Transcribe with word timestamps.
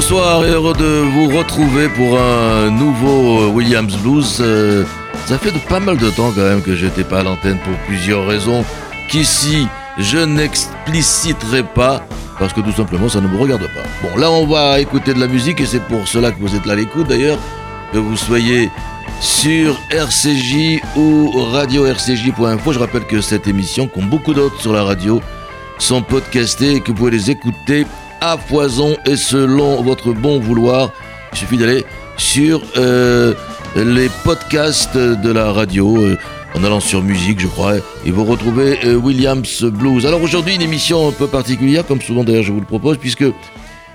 Bonsoir 0.00 0.44
et 0.44 0.50
heureux 0.50 0.74
de 0.74 1.00
vous 1.12 1.36
retrouver 1.36 1.88
pour 1.88 2.20
un 2.20 2.70
nouveau 2.70 3.48
Williams 3.48 3.96
Blues. 3.96 4.38
Euh, 4.40 4.84
ça 5.26 5.38
fait 5.38 5.50
pas 5.68 5.80
mal 5.80 5.96
de 5.96 6.08
temps 6.10 6.30
quand 6.30 6.44
même 6.44 6.62
que 6.62 6.76
j'étais 6.76 7.02
pas 7.02 7.18
à 7.18 7.22
l'antenne 7.24 7.58
pour 7.64 7.76
plusieurs 7.88 8.24
raisons 8.24 8.64
qu'ici 9.08 9.66
je 9.98 10.18
n'expliciterai 10.18 11.64
pas 11.64 12.06
parce 12.38 12.52
que 12.52 12.60
tout 12.60 12.70
simplement 12.70 13.08
ça 13.08 13.20
ne 13.20 13.26
me 13.26 13.36
regarde 13.36 13.62
pas. 13.62 13.82
Bon 14.08 14.16
là 14.16 14.30
on 14.30 14.46
va 14.46 14.78
écouter 14.78 15.14
de 15.14 15.18
la 15.18 15.26
musique 15.26 15.60
et 15.60 15.66
c'est 15.66 15.82
pour 15.82 16.06
cela 16.06 16.30
que 16.30 16.38
vous 16.38 16.54
êtes 16.54 16.64
là 16.64 16.74
à 16.74 16.76
l'écoute 16.76 17.08
d'ailleurs, 17.08 17.38
que 17.92 17.98
vous 17.98 18.16
soyez 18.16 18.70
sur 19.20 19.76
RCJ 19.90 20.80
ou 20.96 21.32
radio-rcj.info. 21.50 22.72
Je 22.72 22.78
rappelle 22.78 23.04
que 23.04 23.20
cette 23.20 23.48
émission, 23.48 23.88
comme 23.88 24.08
beaucoup 24.08 24.32
d'autres 24.32 24.60
sur 24.60 24.72
la 24.72 24.84
radio, 24.84 25.20
sont 25.78 26.02
podcastées 26.02 26.76
et 26.76 26.80
que 26.82 26.92
vous 26.92 26.98
pouvez 26.98 27.10
les 27.10 27.32
écouter 27.32 27.84
à 28.20 28.36
foison 28.36 28.96
et 29.06 29.16
selon 29.16 29.82
votre 29.82 30.12
bon 30.12 30.38
vouloir. 30.40 30.90
Il 31.32 31.38
suffit 31.38 31.56
d'aller 31.56 31.84
sur 32.16 32.62
euh, 32.76 33.34
les 33.76 34.08
podcasts 34.24 34.96
de 34.96 35.30
la 35.30 35.52
radio. 35.52 35.96
Euh, 35.98 36.18
en 36.54 36.64
allant 36.64 36.80
sur 36.80 37.02
musique, 37.02 37.40
je 37.40 37.46
crois, 37.46 37.74
et 38.06 38.10
vous 38.10 38.24
retrouvez 38.24 38.78
euh, 38.82 38.94
Williams 38.94 39.64
Blues. 39.64 40.06
Alors 40.06 40.22
aujourd'hui, 40.22 40.54
une 40.54 40.62
émission 40.62 41.06
un 41.06 41.12
peu 41.12 41.26
particulière, 41.26 41.86
comme 41.86 42.00
souvent 42.00 42.24
d'ailleurs 42.24 42.42
je 42.42 42.52
vous 42.52 42.60
le 42.60 42.66
propose, 42.66 42.96
puisque 42.96 43.26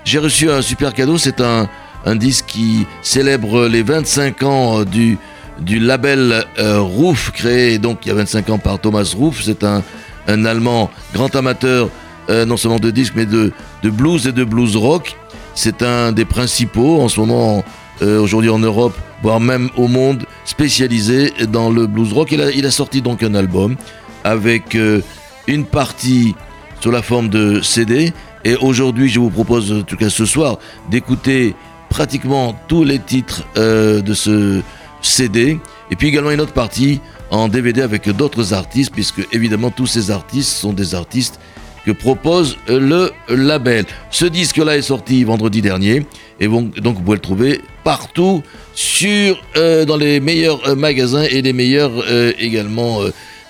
j'ai 0.04 0.20
reçu 0.20 0.48
un 0.48 0.62
super 0.62 0.94
cadeau. 0.94 1.18
C'est 1.18 1.40
un, 1.40 1.68
un, 2.06 2.14
disque 2.14 2.46
qui 2.46 2.86
célèbre 3.02 3.66
les 3.66 3.82
25 3.82 4.42
ans 4.44 4.84
du, 4.84 5.18
du 5.58 5.80
label 5.80 6.46
Roof, 6.56 7.32
créé 7.32 7.78
donc 7.78 7.98
il 8.04 8.10
y 8.10 8.12
a 8.12 8.14
25 8.14 8.48
ans 8.50 8.58
par 8.58 8.78
Thomas 8.78 9.12
Roof. 9.16 9.42
C'est 9.42 9.64
un, 9.64 9.82
un 10.28 10.44
Allemand 10.44 10.90
grand 11.12 11.34
amateur 11.34 11.90
euh, 12.30 12.44
non 12.44 12.56
seulement 12.56 12.78
de 12.78 12.90
disques, 12.90 13.14
mais 13.16 13.26
de, 13.26 13.52
de, 13.82 13.90
blues 13.90 14.26
et 14.26 14.32
de 14.32 14.44
blues 14.44 14.76
rock. 14.76 15.16
C'est 15.54 15.82
un 15.82 16.12
des 16.12 16.24
principaux 16.24 17.00
en 17.00 17.08
ce 17.08 17.20
moment, 17.20 17.64
euh, 18.02 18.20
aujourd'hui 18.20 18.50
en 18.50 18.58
Europe, 18.58 18.96
voire 19.22 19.40
même 19.40 19.70
au 19.76 19.88
monde, 19.88 20.24
spécialisé 20.44 21.32
dans 21.48 21.70
le 21.70 21.86
blues 21.86 22.12
rock. 22.12 22.32
Il 22.32 22.66
a, 22.66 22.70
sorti 22.70 23.02
donc 23.02 23.22
un 23.22 23.34
album 23.34 23.76
avec 24.24 24.74
euh, 24.74 25.00
une 25.46 25.64
partie 25.64 26.34
sous 26.80 26.90
la 26.90 27.02
forme 27.02 27.28
de 27.28 27.60
CD. 27.60 28.12
Et 28.44 28.56
aujourd'hui, 28.56 29.08
je 29.08 29.20
vous 29.20 29.30
propose, 29.30 29.72
en 29.72 29.82
tout 29.82 29.96
cas 29.96 30.10
ce 30.10 30.26
soir, 30.26 30.58
d'écouter 30.90 31.54
pratiquement 31.88 32.58
tous 32.68 32.84
les 32.84 32.98
titres 32.98 33.44
de 33.56 34.14
ce 34.14 34.60
CD. 35.00 35.58
Et 35.90 35.96
puis 35.96 36.08
également 36.08 36.30
une 36.30 36.40
autre 36.40 36.52
partie 36.52 37.00
en 37.30 37.48
DVD 37.48 37.82
avec 37.82 38.08
d'autres 38.10 38.52
artistes, 38.52 38.92
puisque 38.92 39.26
évidemment 39.32 39.70
tous 39.70 39.86
ces 39.86 40.10
artistes 40.10 40.50
sont 40.50 40.72
des 40.72 40.94
artistes 40.94 41.38
que 41.84 41.92
propose 41.92 42.56
le 42.68 43.10
label. 43.28 43.84
Ce 44.10 44.24
disque-là 44.24 44.76
est 44.76 44.82
sorti 44.82 45.24
vendredi 45.24 45.60
dernier 45.62 46.06
et 46.40 46.48
donc 46.48 46.74
vous 46.76 47.02
pouvez 47.02 47.16
le 47.16 47.20
trouver 47.20 47.60
partout 47.84 48.42
sur 48.74 49.40
euh, 49.56 49.84
dans 49.84 49.96
les 49.96 50.20
meilleurs 50.20 50.66
euh, 50.68 50.74
magasins 50.74 51.22
et 51.22 51.42
les 51.42 51.52
meilleurs 51.52 51.92
euh, 52.08 52.32
également 52.38 53.00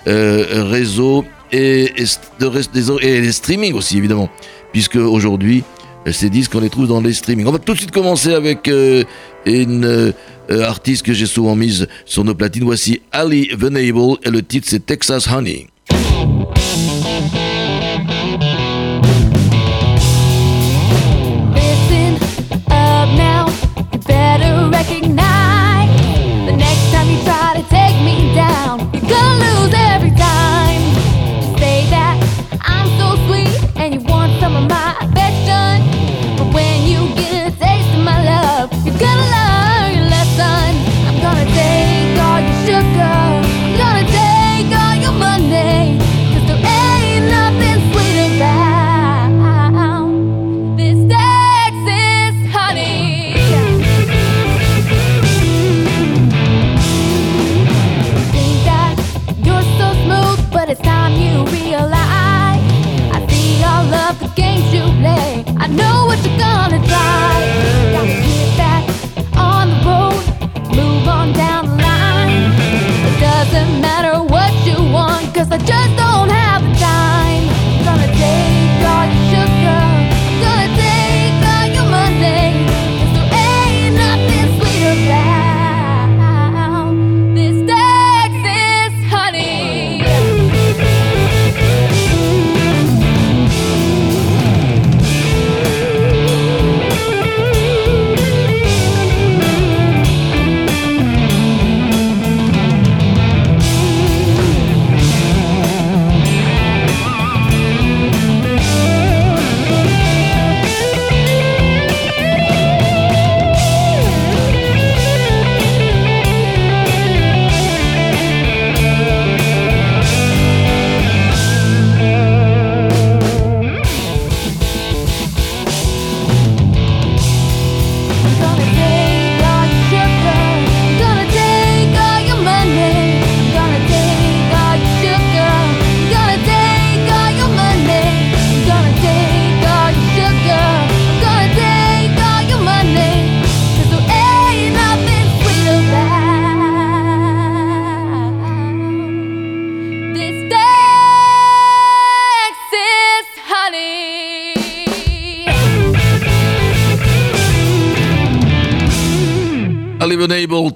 réseaux 0.05 1.25
et, 1.51 1.91
et, 1.97 3.21
les 3.21 3.31
streaming 3.31 3.73
aussi 3.73 3.97
évidemment 3.97 4.29
puisque 4.71 4.97
aujourd'hui 4.97 5.63
ces 6.11 6.29
disques 6.29 6.53
on 6.53 6.59
les 6.59 6.69
trouve 6.69 6.87
dans 6.87 7.01
les 7.01 7.13
streaming. 7.13 7.47
On 7.47 7.51
va 7.51 7.57
tout 7.57 7.73
de 7.73 7.77
suite 7.79 7.89
commencer 7.89 8.35
avec 8.35 8.69
une 9.47 10.13
artiste 10.47 11.03
que 11.03 11.13
j'ai 11.13 11.25
souvent 11.25 11.55
mise 11.55 11.87
sur 12.05 12.23
nos 12.23 12.35
platines. 12.35 12.65
Voici 12.65 13.01
Ali 13.11 13.49
Venable 13.57 14.19
et 14.23 14.29
le 14.29 14.43
titre 14.43 14.67
c'est 14.69 14.85
Texas 14.85 15.27
Honey. 15.27 15.65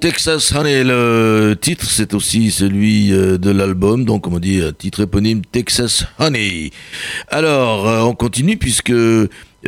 Texas 0.09 0.51
Honey, 0.55 0.83
le 0.83 1.55
titre, 1.61 1.85
c'est 1.85 2.15
aussi 2.15 2.49
celui 2.49 3.13
euh, 3.13 3.37
de 3.37 3.51
l'album, 3.51 4.05
donc 4.05 4.23
comme 4.23 4.33
on 4.33 4.39
dit, 4.39 4.59
titre 4.79 5.01
éponyme 5.01 5.43
Texas 5.51 6.03
Honey. 6.17 6.71
Alors, 7.27 7.87
euh, 7.87 8.01
on 8.01 8.15
continue 8.15 8.57
puisque 8.57 8.91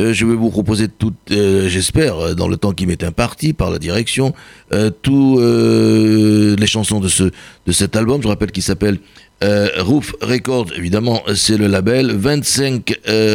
Euh, 0.00 0.14
je 0.14 0.24
vais 0.24 0.34
vous 0.34 0.48
proposer 0.48 0.88
toutes, 0.88 1.30
euh, 1.32 1.68
j'espère, 1.68 2.34
dans 2.34 2.48
le 2.48 2.56
temps 2.56 2.72
qui 2.72 2.86
m'est 2.86 3.04
imparti 3.04 3.52
par 3.52 3.70
la 3.70 3.78
direction, 3.78 4.32
tous 5.02 5.38
les 5.38 6.66
chansons 6.66 6.98
de, 6.98 7.08
ce, 7.08 7.24
de 7.66 7.72
cet 7.72 7.94
album. 7.94 8.22
Je 8.22 8.28
rappelle 8.28 8.52
qu'il 8.52 8.62
s'appelle 8.62 8.98
Roof 9.78 10.14
Records, 10.22 10.68
évidemment, 10.76 11.22
c'est 11.34 11.56
le 11.56 11.66
label. 11.66 12.12
25 12.12 12.94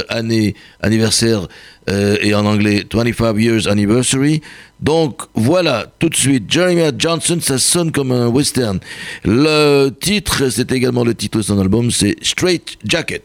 années 0.09 0.56
anniversaire 0.81 1.48
et 1.88 2.33
en 2.33 2.45
anglais 2.45 2.86
25 2.92 3.38
Years 3.38 3.68
Anniversary. 3.68 4.42
Donc 4.80 5.21
voilà, 5.33 5.92
tout 6.00 6.09
de 6.09 6.15
suite, 6.15 6.51
Jeremiah 6.51 6.92
Johnson, 6.98 7.39
ça 7.42 7.57
sonne 7.57 7.92
comme 7.92 8.12
un 8.12 8.27
western. 8.27 8.80
Le 9.25 9.89
titre, 9.89 10.50
c'est 10.50 10.71
également 10.71 11.04
le 11.04 11.15
titre 11.15 11.39
de 11.39 11.44
son 11.44 11.59
album, 11.59 11.92
c'est 11.92 12.15
Straight 12.21 12.77
Jacket. 12.86 13.24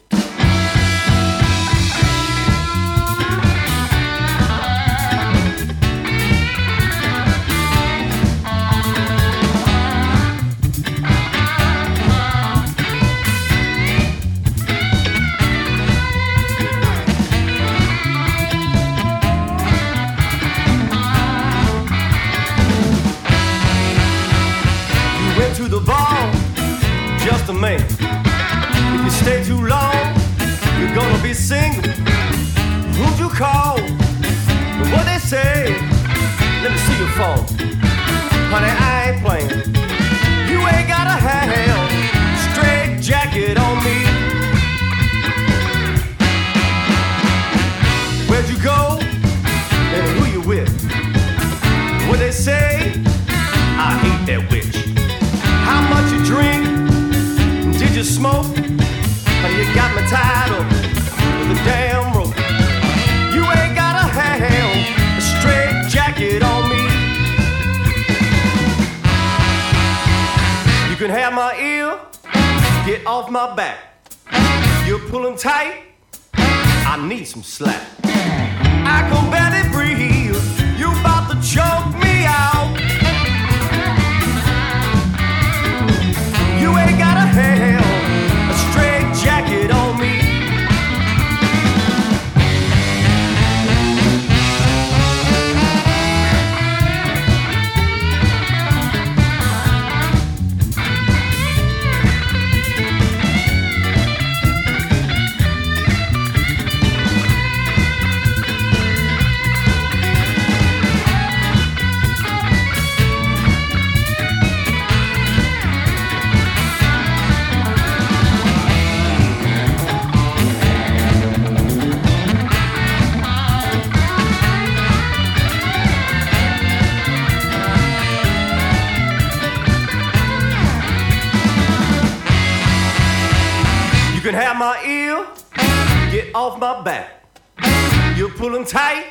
pulling 138.42 138.64
tight. 138.64 139.04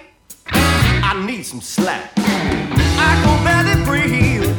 I 0.48 1.26
need 1.26 1.44
some 1.44 1.62
slack. 1.62 2.12
I 2.18 3.12
go 3.24 3.32
belly 3.46 3.86
breathe. 3.86 4.51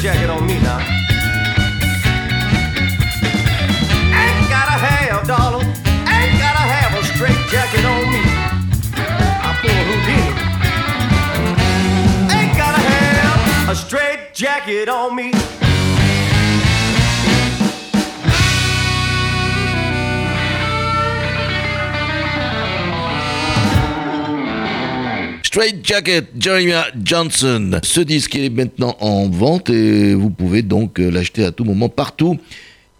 jacket 0.00 0.28
on 0.28 0.46
me 0.46 0.60
now. 0.60 0.78
Ain't 4.22 4.48
gotta 4.50 4.76
have 4.86 5.26
darling. 5.26 5.66
ain't 5.66 6.38
gotta 6.38 6.64
have 6.74 6.98
a 6.98 7.04
straight 7.04 7.42
jacket 7.50 7.84
on 7.84 8.10
me. 8.12 8.22
I'm 9.46 9.56
pour 9.62 9.80
Houdini. 9.88 10.32
Ain't 12.34 12.56
gotta 12.56 12.80
have 12.80 13.68
a 13.70 13.74
straight 13.74 14.34
jacket 14.34 14.88
on 14.88 15.14
me. 15.16 15.32
Straight 25.56 25.86
Jacket, 25.86 26.26
Jeremiah 26.38 26.84
Johnson. 27.02 27.80
Ce 27.82 28.02
disque 28.02 28.36
est 28.36 28.50
maintenant 28.50 28.94
en 29.00 29.30
vente 29.30 29.70
et 29.70 30.12
vous 30.12 30.28
pouvez 30.28 30.60
donc 30.60 30.98
l'acheter 30.98 31.46
à 31.46 31.50
tout 31.50 31.64
moment, 31.64 31.88
partout, 31.88 32.36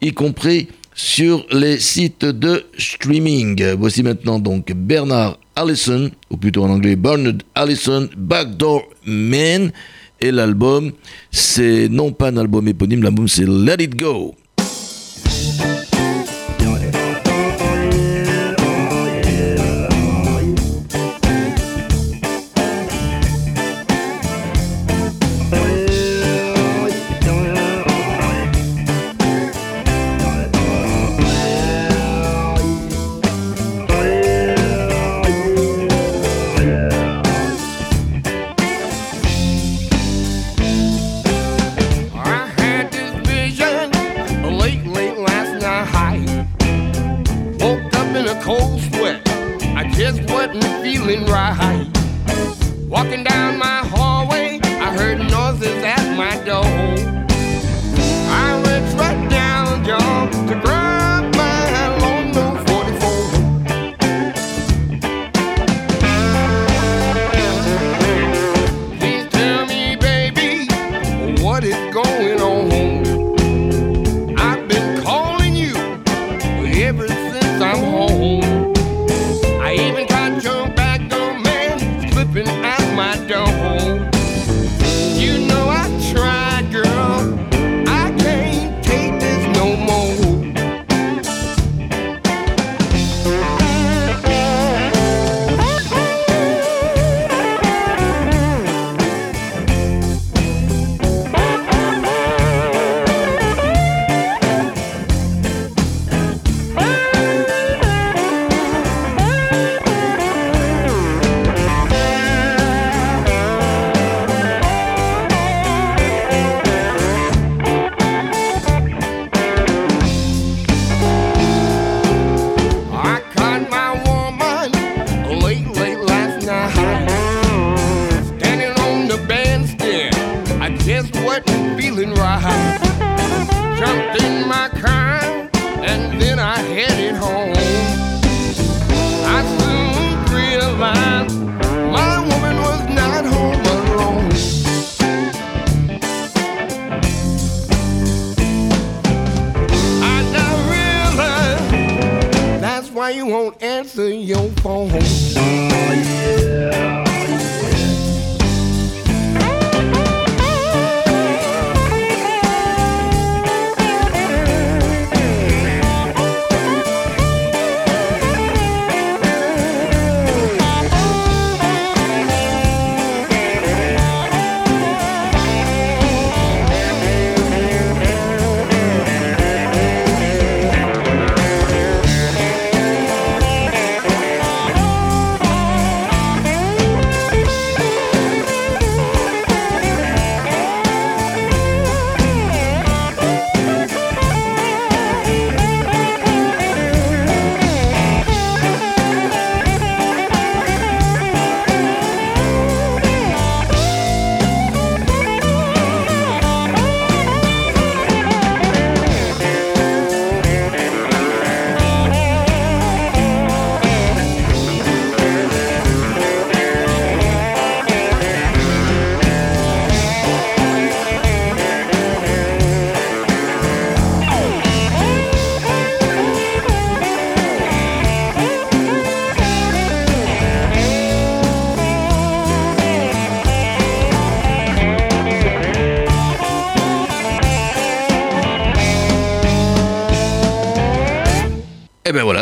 y 0.00 0.12
compris 0.12 0.68
sur 0.94 1.44
les 1.52 1.78
sites 1.78 2.25
de 2.25 2.64
streaming. 2.78 3.62
Voici 3.78 4.02
maintenant 4.02 4.38
donc 4.38 4.72
Bernard 4.72 5.38
Allison, 5.54 6.10
ou 6.30 6.38
plutôt 6.38 6.64
en 6.64 6.70
anglais 6.70 6.96
Bernard 6.96 7.34
Allison, 7.54 8.08
Backdoor 8.16 8.84
Man. 9.04 9.70
Et 10.22 10.30
l'album, 10.30 10.92
c'est 11.30 11.90
non 11.90 12.10
pas 12.12 12.28
un 12.28 12.38
album 12.38 12.66
éponyme, 12.68 13.02
l'album 13.02 13.28
c'est 13.28 13.46
Let 13.46 13.84
It 13.84 13.96
Go. 13.96 14.34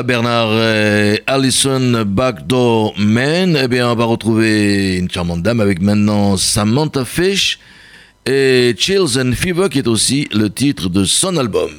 Bernard 0.04 0.52
et 0.62 1.22
Allison 1.26 2.04
Backdoor 2.06 2.94
Man. 2.98 3.58
Eh 3.60 3.68
bien, 3.68 3.90
on 3.90 3.94
va 3.94 4.04
retrouver 4.04 4.96
une 4.98 5.10
charmante 5.10 5.42
dame 5.42 5.60
avec 5.60 5.80
maintenant 5.80 6.36
Samantha 6.36 7.04
Fish 7.04 7.58
et 8.26 8.74
Chills 8.78 9.18
and 9.18 9.32
Fever 9.32 9.68
qui 9.70 9.78
est 9.78 9.88
aussi 9.88 10.28
le 10.32 10.50
titre 10.50 10.88
de 10.88 11.04
son 11.04 11.36
album. 11.36 11.70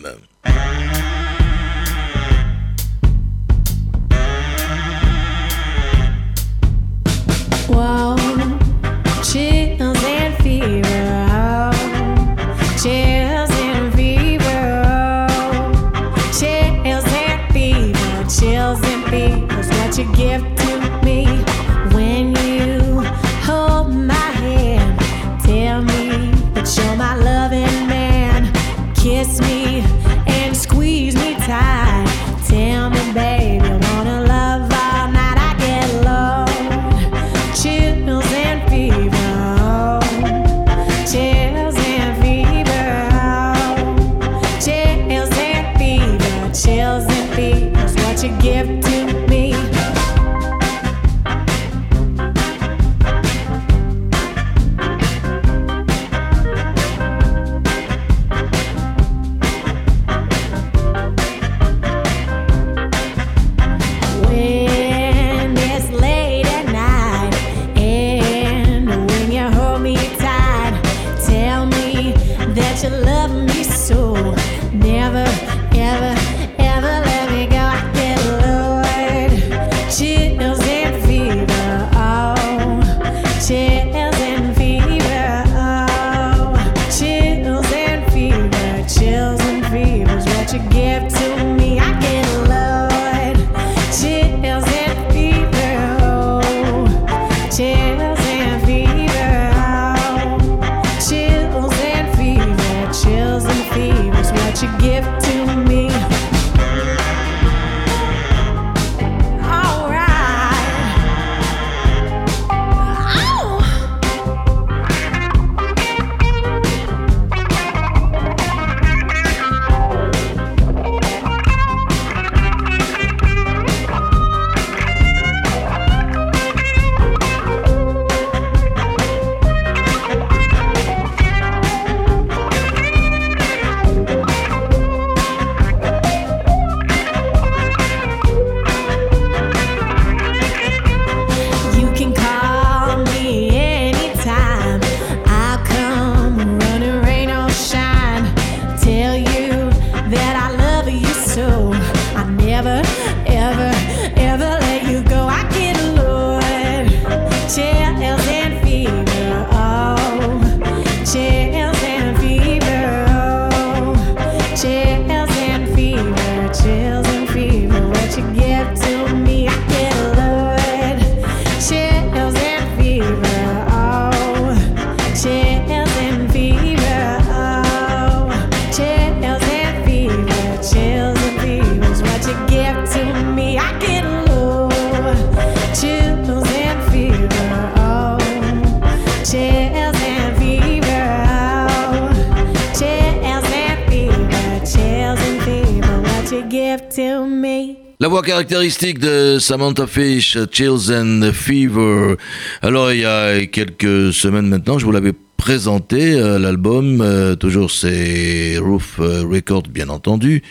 Voix 198.16 198.22
caractéristique 198.22 199.00
de 199.00 199.40
Samantha 199.40 199.88
Fish, 199.88 200.38
Chills 200.50 200.90
and 200.90 201.34
Fever. 201.34 202.16
Alors, 202.62 202.94
il 202.94 203.02
y 203.02 203.06
a 203.06 203.46
quelques 203.46 204.14
semaines 204.14 204.48
maintenant, 204.48 204.80
je 204.80 204.86
vous 204.86 204.94
l'avais 204.94 205.12
présenté, 205.36 206.14
euh, 206.14 206.40
l'album, 206.40 207.02
euh, 207.02 207.36
toujours 207.36 207.72
c'est 207.72 208.58
Roof 208.58 209.02
euh, 209.02 209.24
Records, 209.30 209.64
bien 209.64 209.90
entendu, 209.90 210.44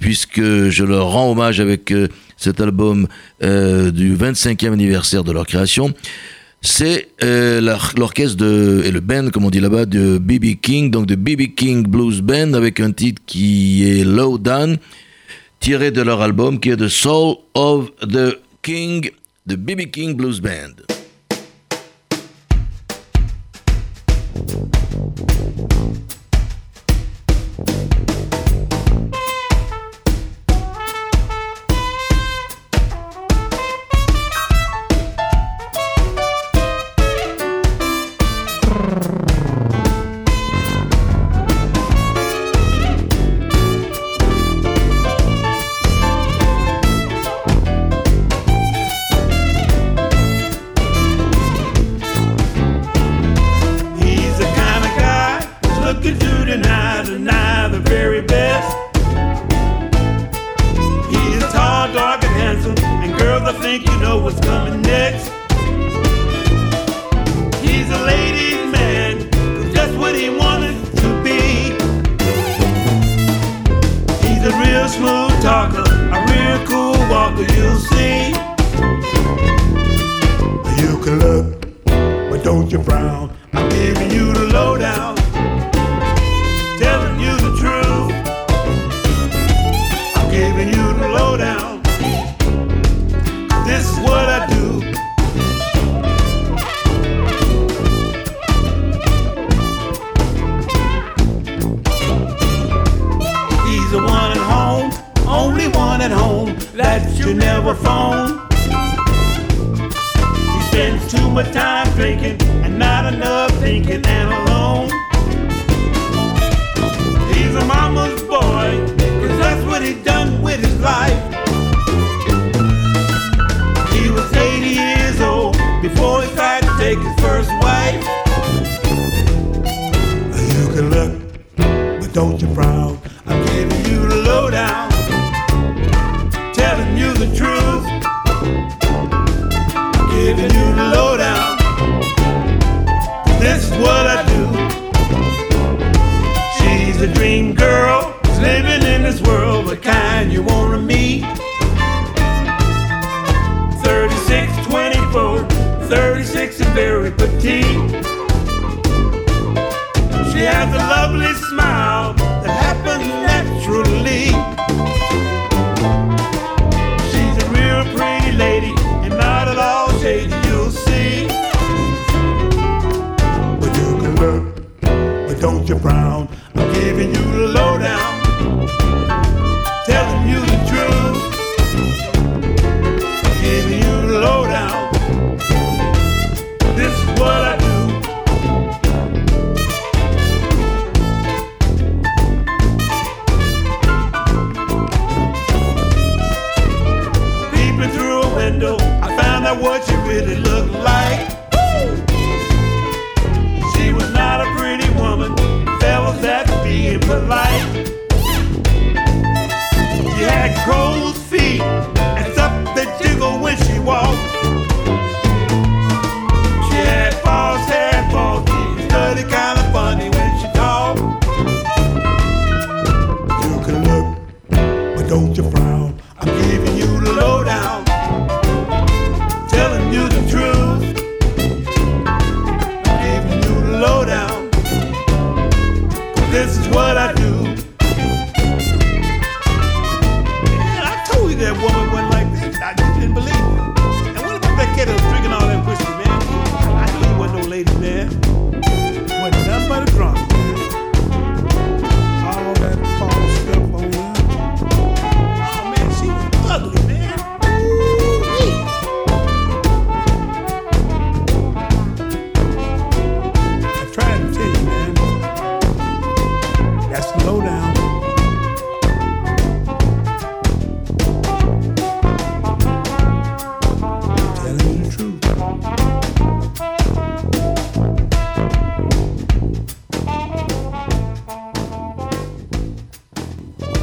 puisque 0.00 0.40
je 0.40 0.84
leur 0.84 1.10
rends 1.10 1.30
hommage 1.30 1.60
avec 1.60 1.92
cet 2.38 2.62
album 2.62 3.06
du 3.42 4.16
25e 4.16 4.72
anniversaire 4.72 5.22
de 5.22 5.32
leur 5.32 5.46
création. 5.46 5.92
C'est 6.62 7.08
l'orchestre 7.20 8.42
et 8.86 8.90
le 8.90 9.00
band, 9.00 9.28
comme 9.28 9.44
on 9.44 9.50
dit 9.50 9.60
là-bas, 9.60 9.84
de 9.84 10.16
BB 10.16 10.60
King, 10.62 10.90
donc 10.90 11.04
de 11.04 11.14
BB 11.14 11.54
King 11.54 11.82
Blues 11.86 12.22
Band, 12.22 12.54
avec 12.54 12.80
un 12.80 12.90
titre 12.90 13.20
qui 13.26 13.86
est 13.86 14.02
Low 14.02 14.38
Down 14.38 14.78
tiré 15.62 15.92
de 15.92 16.02
leur 16.02 16.20
album 16.20 16.58
qui 16.58 16.70
est 16.70 16.76
The 16.76 16.88
Soul 16.88 17.36
of 17.54 17.92
the 18.00 18.36
King, 18.62 19.08
de 19.46 19.54
BB 19.54 19.92
King 19.92 20.16
Blues 20.16 20.40
Band. 20.40 20.82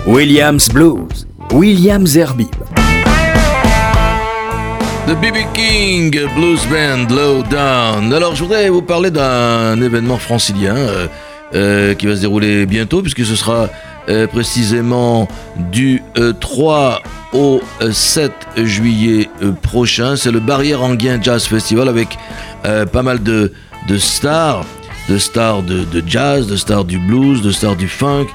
Williams 0.10 0.68
Blues. 0.70 1.28
William 1.54 2.08
Zerbib. 2.08 2.50
The 5.06 5.14
BB 5.22 5.46
King 5.54 6.10
Blues 6.34 6.66
Band 6.66 7.14
Low 7.14 7.44
Down. 7.44 8.12
Alors 8.12 8.34
je 8.34 8.44
voudrais 8.44 8.70
vous 8.70 8.82
parler 8.82 9.12
d'un 9.12 9.80
événement 9.80 10.18
francilien 10.18 10.76
euh, 10.76 11.08
euh, 11.54 11.94
qui 11.94 12.08
va 12.08 12.16
se 12.16 12.22
dérouler 12.22 12.66
bientôt 12.66 13.04
puisque 13.04 13.24
ce 13.24 13.36
sera 13.36 13.70
euh, 14.10 14.26
précisément 14.26 15.28
du 15.72 16.02
3 16.40 17.04
au 17.34 17.62
7 17.92 18.32
juillet 18.58 19.30
prochain. 19.62 20.16
C'est 20.16 20.32
le 20.32 20.40
Barrière 20.40 20.82
Anguien 20.82 21.20
Jazz 21.22 21.46
Festival 21.46 21.88
avec 21.88 22.18
pas 22.64 23.04
mal 23.04 23.22
de, 23.22 23.52
stars, 24.00 24.66
de 25.08 25.20
stars 25.20 25.62
de, 25.62 25.84
de, 25.84 26.04
jazz, 26.04 26.48
de 26.48 26.56
stars 26.56 26.86
du 26.86 26.98
blues, 26.98 27.44
de 27.44 27.52
stars 27.52 27.76
du 27.76 27.88
funk 27.88 28.26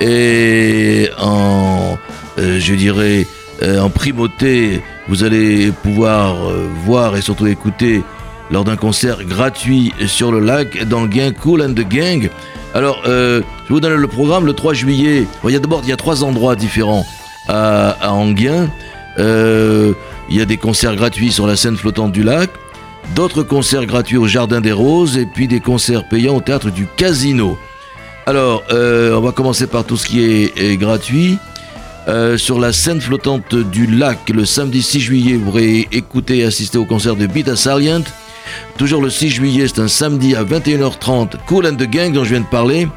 et 0.00 1.08
en, 1.18 1.96
je 2.38 2.74
dirais, 2.74 3.26
en 3.62 3.90
primauté 3.90 4.82
vous 5.08 5.24
allez 5.24 5.72
pouvoir 5.82 6.48
euh, 6.48 6.68
voir 6.84 7.16
et 7.16 7.22
surtout 7.22 7.46
écouter 7.46 8.02
lors 8.50 8.64
d'un 8.64 8.76
concert 8.76 9.24
gratuit 9.24 9.92
sur 10.06 10.30
le 10.30 10.40
lac 10.40 10.84
d'Anguin, 10.84 11.32
Cool 11.32 11.62
and 11.62 11.72
the 11.74 11.88
Gang. 11.88 12.28
Alors, 12.74 13.02
euh, 13.06 13.42
je 13.68 13.72
vous 13.72 13.80
donne 13.80 13.94
le 13.94 14.08
programme 14.08 14.46
le 14.46 14.52
3 14.52 14.74
juillet. 14.74 15.26
il 15.44 15.50
y 15.50 15.56
a 15.56 15.58
d'abord 15.58 15.80
il 15.82 15.88
y 15.88 15.92
a 15.92 15.96
trois 15.96 16.24
endroits 16.24 16.56
différents 16.56 17.04
à, 17.48 17.96
à. 18.00 18.12
Euh, 19.18 19.92
il 20.30 20.36
y 20.36 20.40
a 20.40 20.44
des 20.44 20.56
concerts 20.56 20.96
gratuits 20.96 21.32
sur 21.32 21.46
la 21.46 21.56
scène 21.56 21.76
flottante 21.76 22.12
du 22.12 22.22
lac, 22.22 22.50
d'autres 23.14 23.42
concerts 23.42 23.84
gratuits 23.84 24.16
au 24.16 24.26
Jardin 24.26 24.60
des 24.60 24.72
Roses 24.72 25.18
et 25.18 25.26
puis 25.26 25.48
des 25.48 25.60
concerts 25.60 26.08
payants 26.08 26.36
au 26.36 26.40
théâtre 26.40 26.70
du 26.70 26.86
Casino. 26.96 27.58
Alors, 28.26 28.62
on 28.70 29.20
va 29.20 29.32
commencer 29.32 29.66
par 29.66 29.84
tout 29.84 29.96
ce 29.96 30.06
qui 30.06 30.22
est 30.22 30.76
gratuit. 30.76 31.38
Euh, 32.08 32.36
sur 32.36 32.58
la 32.58 32.72
scène 32.72 33.00
flottante 33.00 33.54
du 33.54 33.86
lac 33.86 34.28
le 34.28 34.44
samedi 34.44 34.82
6 34.82 35.00
juillet. 35.00 35.36
Vous 35.36 35.44
pourrez 35.44 35.88
écouter 35.92 36.38
et 36.38 36.44
assister 36.44 36.76
au 36.76 36.84
concert 36.84 37.14
de 37.14 37.26
Beat 37.26 37.54
Salient. 37.54 38.02
Toujours 38.76 39.00
le 39.00 39.08
6 39.08 39.30
juillet, 39.30 39.66
c'est 39.68 39.80
un 39.80 39.88
samedi 39.88 40.34
à 40.34 40.42
21h30. 40.42 41.34
Cool 41.46 41.66
and 41.68 41.76
the 41.76 41.88
Gang 41.88 42.12
dont 42.12 42.24
je 42.24 42.30
viens 42.30 42.40
de 42.40 42.46
parler, 42.46 42.88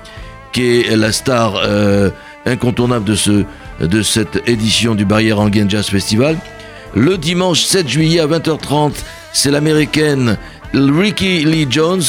qui 0.53 0.81
est 0.81 0.95
la 0.95 1.11
star 1.11 1.53
euh, 1.63 2.09
incontournable 2.47 3.05
de, 3.05 3.13
ce, 3.13 3.43
de 3.79 4.01
cette 4.01 4.41
édition 4.49 4.95
du 4.95 5.05
Barrière 5.05 5.38
Jazz 5.67 5.85
Festival. 5.85 6.38
Le 6.95 7.19
dimanche 7.19 7.61
7 7.61 7.88
juillet 7.88 8.21
à 8.21 8.27
20h30, 8.27 8.93
c'est 9.33 9.51
l'américaine 9.51 10.38
Ricky 10.73 11.45
Lee 11.45 11.67
Jones. 11.69 12.01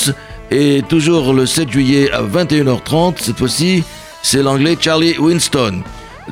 Et 0.50 0.82
toujours 0.88 1.35
le 1.35 1.44
7 1.44 1.70
juillet 1.70 2.11
à 2.12 2.22
21h30, 2.22 3.14
cette 3.18 3.38
fois-ci, 3.38 3.82
c'est 4.22 4.42
l'anglais 4.42 4.76
Charlie 4.80 5.18
Winston. 5.18 5.82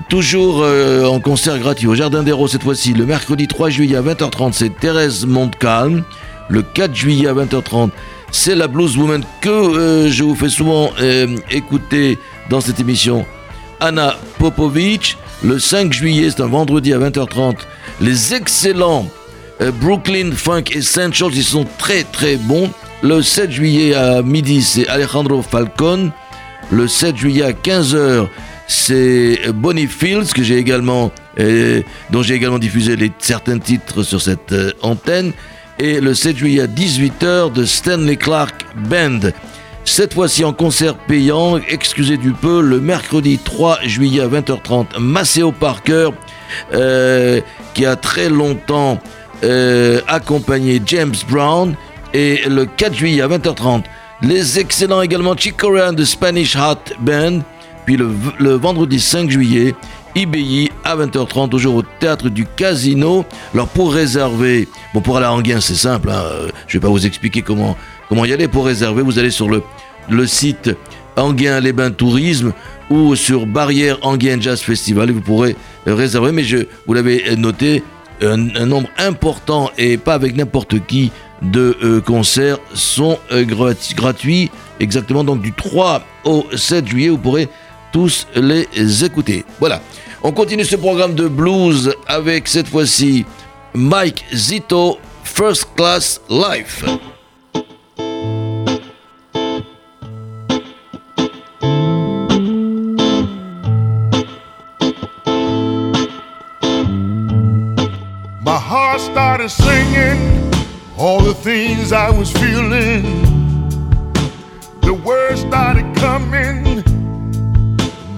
Toujours 0.09 0.63
euh, 0.63 1.05
en 1.05 1.19
concert 1.19 1.59
gratuit 1.59 1.89
au 1.89 1.95
Jardin 1.95 2.23
des 2.23 2.33
Roses 2.33 2.53
cette 2.53 2.63
fois-ci, 2.63 2.95
le 2.95 3.07
mercredi 3.07 3.49
3 3.49 3.71
juillet 3.71 3.97
à 3.97 4.03
20h30, 4.03 4.53
c'est 4.53 4.77
Thérèse 4.79 5.27
Montcalm. 5.27 6.05
Le 6.49 6.63
4 6.63 6.95
juillet 6.95 7.27
à 7.27 7.35
20h30, 7.35 7.91
c'est 8.31 8.55
la 8.55 8.69
Blues 8.69 8.97
Woman 8.97 9.25
que 9.41 9.49
euh, 9.49 10.09
je 10.11 10.23
vous 10.23 10.35
fais 10.35 10.49
souvent 10.49 10.91
euh, 11.01 11.37
écouter 11.51 12.19
dans 12.51 12.61
cette 12.61 12.79
émission, 12.79 13.27
Anna 13.81 14.17
Popovic. 14.39 15.17
Le 15.43 15.59
5 15.59 15.93
juillet, 15.93 16.31
c'est 16.31 16.43
un 16.43 16.47
vendredi 16.47 16.93
à 16.93 16.99
20h30, 16.99 17.57
les 18.01 18.35
excellents 18.35 19.09
Brooklyn 19.81 20.33
Funk 20.33 20.65
Essentials, 20.73 21.31
ils 21.35 21.45
sont 21.45 21.67
très 21.79 22.03
très 22.03 22.37
bons. 22.37 22.71
Le 23.05 23.21
7 23.21 23.51
juillet 23.51 23.93
à 23.95 24.23
midi, 24.23 24.63
c'est 24.63 24.89
Alejandro 24.89 25.43
Falcon. 25.43 26.11
Le 26.71 26.89
7 26.89 27.19
juillet 27.19 27.43
à 27.43 27.53
15h, 27.53 28.29
c'est 28.67 29.41
Bonnie 29.53 29.89
Fields 29.89 30.33
que 30.35 30.43
j'ai 30.43 30.57
également, 30.57 31.13
euh, 31.39 31.83
dont 32.09 32.23
j'ai 32.23 32.33
également 32.33 32.59
diffusé 32.59 32.97
certains 33.19 33.59
titres 33.59 34.05
sur 34.05 34.23
cette 34.23 34.53
euh, 34.53 34.73
antenne, 34.81 35.33
et 35.79 36.01
le 36.01 36.15
7 36.15 36.39
juillet 36.39 36.63
à 36.63 36.67
18h 36.67 37.53
de 37.53 37.67
Stanley 37.67 38.17
Clark 38.17 38.65
Band. 38.89 39.21
Cette 39.85 40.15
fois-ci 40.15 40.43
en 40.43 40.55
concert 40.55 40.97
payant, 40.97 41.59
excusez 41.59 42.17
du 42.17 42.33
peu, 42.33 42.63
le 42.63 42.81
mercredi 42.81 43.37
3 43.37 43.81
juillet 43.83 44.23
à 44.23 44.29
20h30, 44.29 44.99
Maceo 44.99 45.53
Parker, 45.53 46.09
euh, 46.73 47.43
qui 47.75 47.85
a 47.85 47.97
très 47.97 48.31
longtemps 48.31 48.99
accompagné 50.09 50.81
James 50.87 51.13
Brown, 51.29 51.77
et 52.15 52.43
le 52.49 52.65
4 52.65 52.95
juillet 52.95 53.21
à 53.21 53.29
20h30, 53.29 53.83
les 54.23 54.59
excellents 54.59 55.03
également 55.03 55.37
Chick 55.37 55.57
Corea 55.57 55.93
de 55.93 56.05
Spanish 56.05 56.57
Hot 56.57 56.95
Band, 57.01 57.41
puis 57.85 57.99
le, 57.99 58.55
vendredi 58.55 58.99
5 59.01 59.29
juillet, 59.29 59.75
IBI 60.15 60.71
à 60.85 60.97
20h30, 60.97 61.51
toujours 61.51 61.75
au 61.75 61.83
théâtre 61.83 62.29
du 62.29 62.47
Casino. 62.47 63.25
Alors 63.53 63.69
pour 63.69 63.93
réserver, 63.93 64.69
bon 64.95 65.01
pour 65.01 65.17
aller 65.17 65.27
à 65.27 65.33
Anguin 65.33 65.61
c'est 65.61 65.75
simple, 65.75 66.09
hein, 66.09 66.23
euh, 66.25 66.49
je 66.69 66.77
ne 66.77 66.81
vais 66.81 66.87
pas 66.87 66.91
vous 66.91 67.05
expliquer 67.05 67.43
comment, 67.43 67.77
comment 68.09 68.25
y 68.25 68.33
aller. 68.33 68.47
Pour 68.49 68.65
réserver, 68.65 69.03
vous 69.03 69.19
allez 69.19 69.31
sur 69.31 69.49
le, 69.51 70.27
site 70.27 70.71
Anguin 71.17 71.61
les 71.61 71.73
Bains 71.73 71.91
Tourisme 71.91 72.53
ou 72.91 73.17
sur 73.17 73.47
Barrière 73.47 73.99
Anguin 74.03 74.41
Jazz 74.41 74.61
Festival 74.61 75.11
et 75.11 75.13
vous 75.13 75.21
pourrez 75.21 75.57
réserver. 75.85 76.31
Mais 76.31 76.45
je, 76.45 76.59
vous 76.87 76.95
l'avez 76.95 77.37
noté, 77.37 77.83
un, 78.21 78.37
nombre 78.37 78.89
important 78.99 79.71
et 79.79 79.97
pas 79.97 80.15
avec 80.15 80.37
n'importe 80.37 80.85
qui 80.87 81.11
de 81.43 81.77
euh, 81.83 82.01
concerts 82.01 82.59
sont 82.75 83.19
euh, 83.33 83.45
gratuits. 83.45 84.51
Exactement, 84.81 85.25
donc 85.25 85.43
du 85.43 85.53
3 85.53 86.03
au 86.25 86.47
7 86.55 86.89
juillet, 86.89 87.09
vous 87.11 87.19
pourrez 87.19 87.49
tous 87.93 88.27
les 88.35 89.05
écouter. 89.05 89.45
Voilà. 89.61 89.81
On 90.23 90.33
continue 90.33 90.65
ce 90.65 90.77
programme 90.77 91.15
de 91.15 91.29
blues 91.29 91.95
avec 92.07 92.49
cette 92.49 92.69
fois-ci 92.69 93.25
Mike 93.75 94.25
Zito, 94.33 94.99
First 95.23 95.69
Class 95.77 96.21
Life. 96.31 96.85
Heart 108.95 109.13
started 109.13 109.49
singing 109.49 110.53
all 110.97 111.21
the 111.21 111.35
things 111.35 111.91
I 111.91 112.11
was 112.11 112.31
feeling. 112.31 113.03
The 114.83 114.95
words 114.95 115.41
started 115.41 115.97
coming 115.97 116.85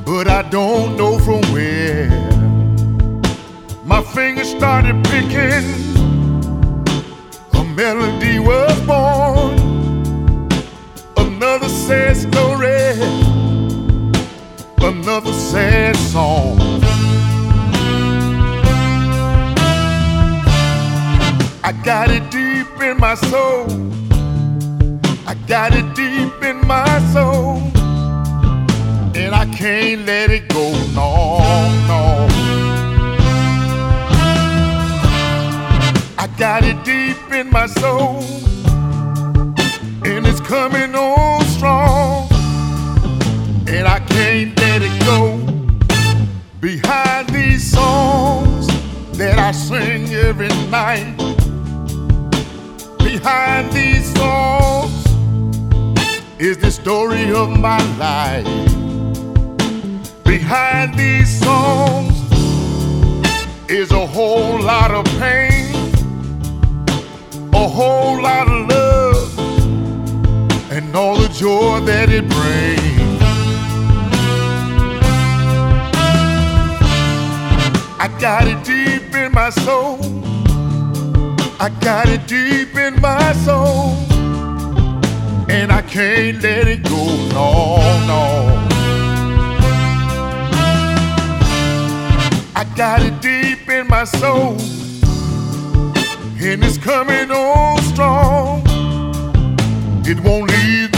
but 0.04 0.28
I 0.28 0.42
don't 0.42 0.98
know 0.98 1.18
from 1.18 1.40
where. 1.50 2.10
My 3.86 4.02
fingers 4.02 4.50
started 4.50 5.02
picking, 5.04 5.64
a 7.54 7.64
melody 7.64 8.38
was 8.38 8.78
born. 8.82 9.56
Another 11.16 11.70
sad 11.70 12.16
story, 12.18 12.92
another 14.86 15.32
sad 15.32 15.96
song. 15.96 16.75
Got 21.87 22.11
it 22.11 22.29
deep 22.33 22.83
in 22.83 22.99
my 22.99 23.14
soul. 23.14 23.64
I 25.25 25.35
got 25.46 25.72
it 25.72 25.94
deep 25.94 26.42
in 26.42 26.66
my 26.66 26.99
soul 27.12 27.59
and 29.14 29.33
I 29.33 29.46
can't 29.55 30.05
let 30.05 30.33
it 30.33 30.49
go. 30.49 30.72
No, 30.96 31.38
no. 31.87 32.27
I 36.18 36.27
got 36.37 36.64
it 36.64 36.83
deep 36.85 37.33
in 37.33 37.51
my 37.51 37.66
soul, 37.66 38.20
and 40.05 40.27
it's 40.27 40.40
coming 40.40 40.92
on 40.96 41.44
strong, 41.44 42.29
and 43.68 43.87
I 43.87 44.01
can't 44.09 44.59
let 44.59 44.83
it 44.83 44.96
go. 45.05 45.38
Behind 46.61 47.29
these 47.29 47.62
songs 47.70 48.66
that 49.16 49.38
I 49.38 49.53
sing 49.53 50.12
every 50.12 50.49
night, 50.68 51.36
behind 53.26 53.72
these 53.72 54.14
songs 54.14 55.04
is 56.38 56.56
the 56.58 56.70
story 56.70 57.32
of 57.32 57.50
my 57.58 57.82
life 57.96 58.46
behind 60.22 60.94
these 60.94 61.40
songs 61.40 62.14
is 63.68 63.90
a 63.90 64.06
whole 64.06 64.60
lot 64.62 64.92
of 64.92 65.04
pain, 65.18 65.74
a 67.52 67.66
whole 67.66 68.22
lot 68.22 68.46
of 68.46 68.68
love, 68.68 69.38
and 70.70 70.94
all 70.94 71.16
the 71.16 71.28
joy 71.30 71.80
that 71.80 72.08
it 72.08 72.28
brings. 72.28 73.22
I 77.98 78.06
got 78.20 78.46
it 78.46 78.62
deep 78.62 79.12
in 79.16 79.32
my 79.32 79.50
soul. 79.50 80.25
I 81.59 81.71
got 81.81 82.09
it 82.09 82.27
deep 82.27 82.77
in 82.77 83.01
my 83.01 83.33
soul. 83.33 83.97
And 85.49 85.73
I 85.73 85.81
can't 85.83 86.42
let 86.42 86.69
it 86.69 86.83
go, 86.83 87.07
no, 87.33 87.77
no. 88.07 88.66
I 92.55 92.64
got 92.75 93.01
it 93.03 93.21
deep 93.21 93.69
in 93.69 93.87
my 93.87 94.05
soul, 94.05 94.57
and 96.40 96.64
it's 96.64 96.79
coming 96.79 97.31
on 97.31 97.83
strong. 97.83 98.62
It 100.05 100.21
won't 100.21 100.51
leave 100.51 100.95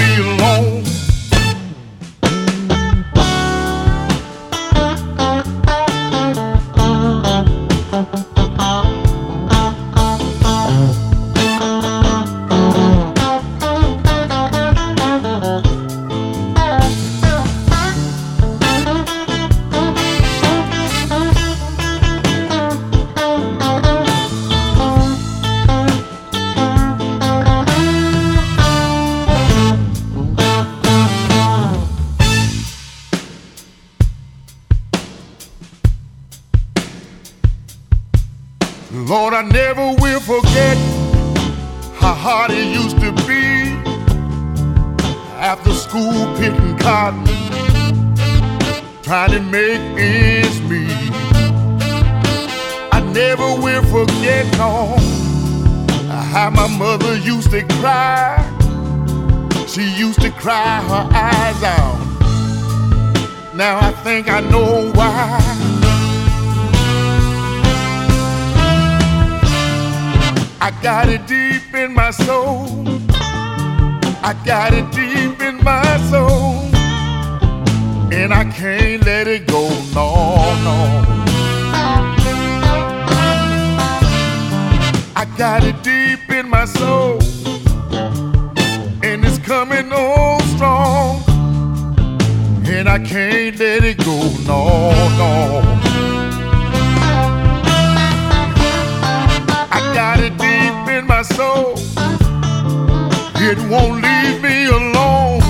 soul. 101.38 101.74
It 103.48 103.58
won't 103.70 104.02
leave 104.06 104.42
me 104.42 104.66
alone. 104.66 105.40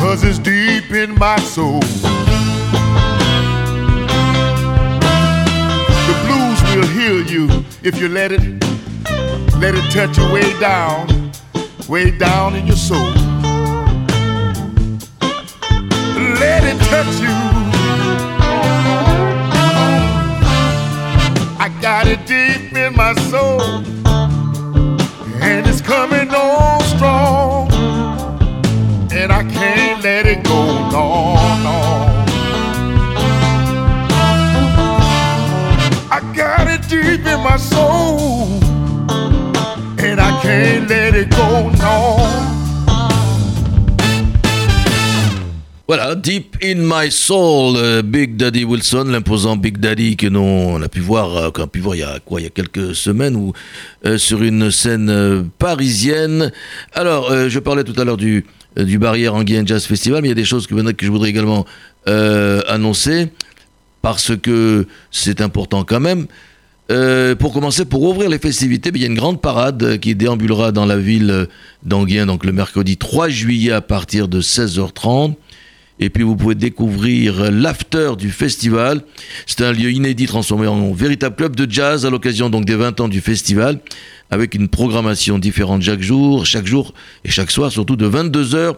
Cause 0.00 0.22
it's 0.22 0.38
deep 0.38 0.92
in 0.92 1.18
my 1.18 1.38
soul. 1.54 1.80
The 6.08 6.14
blues 6.24 6.60
will 6.68 6.88
heal 6.96 7.20
you 7.34 7.64
if 7.82 8.00
you 8.00 8.08
let 8.08 8.30
it, 8.30 8.44
let 9.62 9.74
it 9.74 9.86
touch 9.90 10.16
you 10.16 10.26
way 10.32 10.48
down, 10.60 11.32
way 11.88 12.12
down 12.16 12.54
in 12.54 12.68
your 12.68 12.76
soul. 12.76 13.12
Let 16.42 16.62
it 16.70 16.78
touch 16.92 17.14
you. 17.26 17.36
I 21.64 21.68
got 21.80 22.06
it 22.06 22.20
deep 22.26 22.76
in 22.76 22.94
my 22.94 23.14
soul, 23.30 23.82
coming 25.84 26.30
on 26.30 26.80
strong, 26.82 27.70
and 29.12 29.30
I 29.30 29.44
can't 29.44 30.02
let 30.02 30.26
it 30.26 30.42
go, 30.42 30.64
no, 30.90 31.34
no. 31.62 31.78
I 36.10 36.20
got 36.34 36.68
it 36.68 36.88
deep 36.88 37.26
in 37.26 37.40
my 37.42 37.56
soul, 37.56 38.48
and 39.98 40.20
I 40.20 40.40
can't 40.42 40.88
let 40.88 41.14
it 41.14 41.30
go, 41.30 41.68
no. 41.68 42.53
Voilà, 45.86 46.14
Deep 46.14 46.56
in 46.62 46.76
My 46.76 47.10
Soul, 47.10 47.76
euh, 47.76 48.00
Big 48.00 48.36
Daddy 48.36 48.64
Wilson, 48.64 49.04
l'imposant 49.04 49.54
Big 49.54 49.76
Daddy 49.76 50.16
que 50.16 50.26
nous 50.26 50.40
on 50.40 50.80
a 50.80 50.88
pu 50.88 51.00
voir, 51.00 51.36
euh, 51.36 51.50
qu'on 51.50 51.64
a 51.64 51.66
pu 51.66 51.80
voir 51.80 51.94
il 51.94 51.98
y 51.98 52.02
a 52.02 52.20
quoi, 52.24 52.40
il 52.40 52.44
y 52.44 52.46
a 52.46 52.50
quelques 52.50 52.94
semaines 52.94 53.36
ou 53.36 53.52
euh, 54.06 54.16
sur 54.16 54.42
une 54.42 54.70
scène 54.70 55.50
parisienne. 55.58 56.52
Alors, 56.94 57.30
je 57.50 57.58
parlais 57.58 57.84
tout 57.84 58.00
à 58.00 58.04
l'heure 58.04 58.16
du 58.16 58.46
du 58.78 58.98
Barrière 58.98 59.34
Anguien 59.34 59.62
Jazz 59.66 59.84
Festival, 59.84 60.22
mais 60.22 60.28
il 60.28 60.30
y 60.30 60.32
a 60.32 60.36
des 60.36 60.46
choses 60.46 60.66
que, 60.66 60.74
je 60.74 61.10
voudrais 61.10 61.28
également 61.28 61.66
annoncer 62.06 63.28
parce 64.00 64.34
que 64.34 64.86
c'est 65.10 65.42
important 65.42 65.84
quand 65.84 66.00
même. 66.00 66.26
Pour 67.38 67.52
commencer, 67.52 67.84
pour 67.84 68.02
ouvrir 68.04 68.30
les 68.30 68.38
festivités, 68.38 68.90
ben, 68.90 69.00
il 69.00 69.02
y 69.02 69.04
a 69.04 69.08
une 69.08 69.18
grande 69.18 69.42
parade 69.42 69.98
qui 69.98 70.14
déambulera 70.14 70.72
dans 70.72 70.86
la 70.86 70.96
ville 70.96 71.46
d'Anguien, 71.82 72.24
donc 72.24 72.46
le 72.46 72.52
mercredi 72.52 72.96
3 72.96 73.28
juillet 73.28 73.72
à 73.72 73.82
partir 73.82 74.28
de 74.28 74.40
16h30. 74.40 75.34
Et 76.00 76.10
puis 76.10 76.24
vous 76.24 76.34
pouvez 76.34 76.54
découvrir 76.54 77.50
l'after 77.52 78.12
du 78.18 78.30
festival. 78.30 79.02
C'est 79.46 79.62
un 79.62 79.72
lieu 79.72 79.92
inédit 79.92 80.26
transformé 80.26 80.66
en 80.66 80.92
véritable 80.92 81.36
club 81.36 81.56
de 81.56 81.70
jazz 81.70 82.04
à 82.04 82.10
l'occasion 82.10 82.50
des 82.50 82.74
20 82.74 83.00
ans 83.00 83.08
du 83.08 83.20
festival, 83.20 83.78
avec 84.30 84.54
une 84.54 84.68
programmation 84.68 85.38
différente 85.38 85.82
chaque 85.82 86.02
jour, 86.02 86.46
chaque 86.46 86.66
jour 86.66 86.94
et 87.24 87.30
chaque 87.30 87.50
soir, 87.50 87.70
surtout 87.70 87.96
de 87.96 88.08
22h 88.08 88.74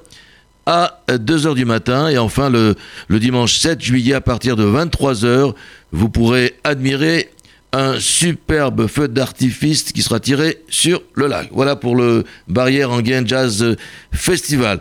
à 0.66 1.00
2h 1.09 1.55
du 1.55 1.64
matin. 1.64 2.09
Et 2.09 2.18
enfin, 2.18 2.50
le, 2.50 2.74
le 3.09 3.18
dimanche 3.18 3.57
7 3.59 3.81
juillet, 3.81 4.14
à 4.14 4.20
partir 4.20 4.57
de 4.57 4.64
23h, 4.64 5.55
vous 5.92 6.09
pourrez 6.11 6.55
admirer 6.64 7.31
un 7.76 8.00
superbe 8.00 8.86
feu 8.86 9.06
d'artifice 9.06 9.92
qui 9.92 10.02
sera 10.02 10.18
tiré 10.18 10.62
sur 10.68 11.02
le 11.14 11.26
lac. 11.26 11.48
Voilà 11.52 11.76
pour 11.76 11.94
le 11.94 12.24
Barrière 12.48 12.90
Anguien 12.90 13.24
Jazz 13.26 13.76
Festival. 14.12 14.80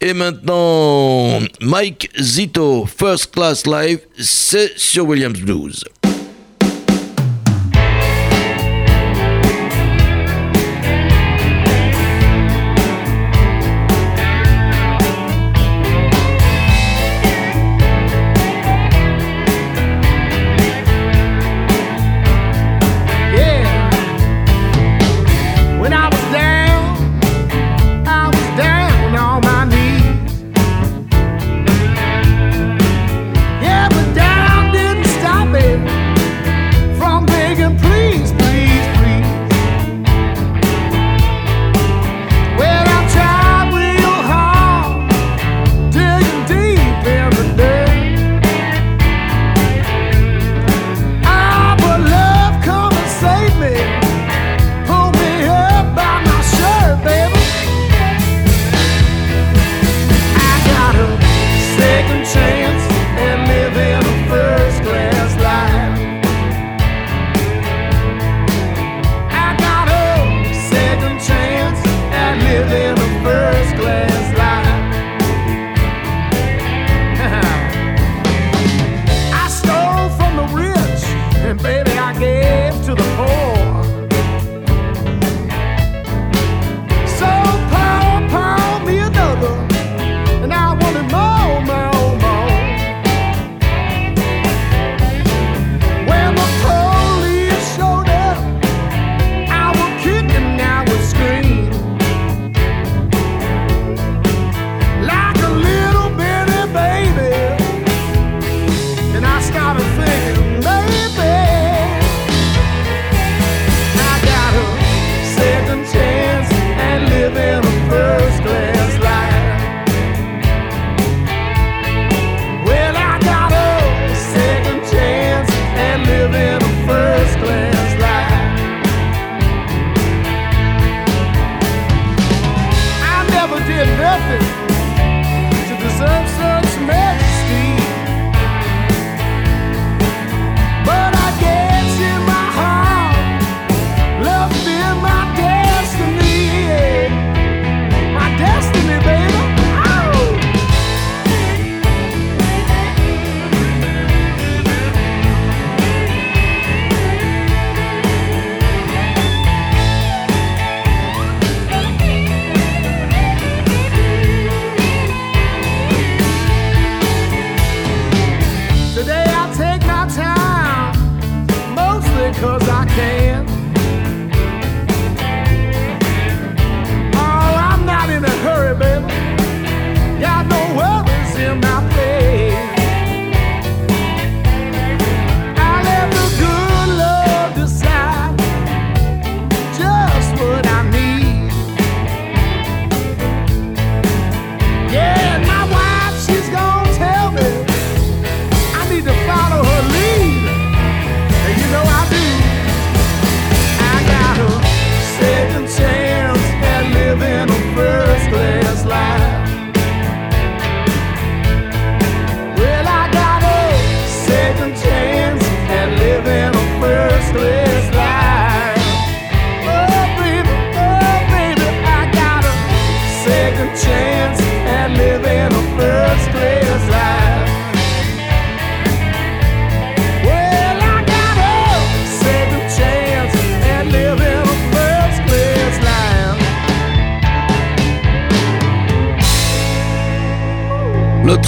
Et 0.00 0.12
maintenant, 0.12 1.40
Mike 1.60 2.10
Zito, 2.20 2.86
First 2.86 3.32
Class 3.32 3.66
Live, 3.66 3.98
c'est 4.18 4.78
sur 4.78 5.06
Williams 5.06 5.40
Blues. 5.40 5.84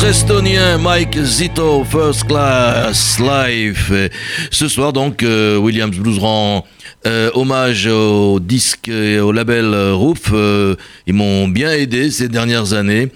Estonien 0.04 0.78
Mike 0.78 1.18
Zito, 1.24 1.84
First 1.84 2.24
Class 2.24 3.18
Life. 3.18 3.92
Ce 4.50 4.68
soir 4.68 4.92
donc, 4.92 5.22
euh, 5.22 5.56
Williams 5.56 5.96
Blues 5.96 6.18
rend 6.18 6.64
euh, 7.06 7.30
hommage 7.34 7.86
au 7.86 8.40
disque 8.40 8.88
et 8.88 9.18
au 9.20 9.32
label 9.32 9.74
Roof. 9.92 10.30
Euh, 10.32 10.76
ils 11.06 11.14
m'ont 11.14 11.48
bien 11.48 11.72
aidé 11.72 12.10
ces 12.10 12.28
dernières 12.28 12.72
années 12.72 13.08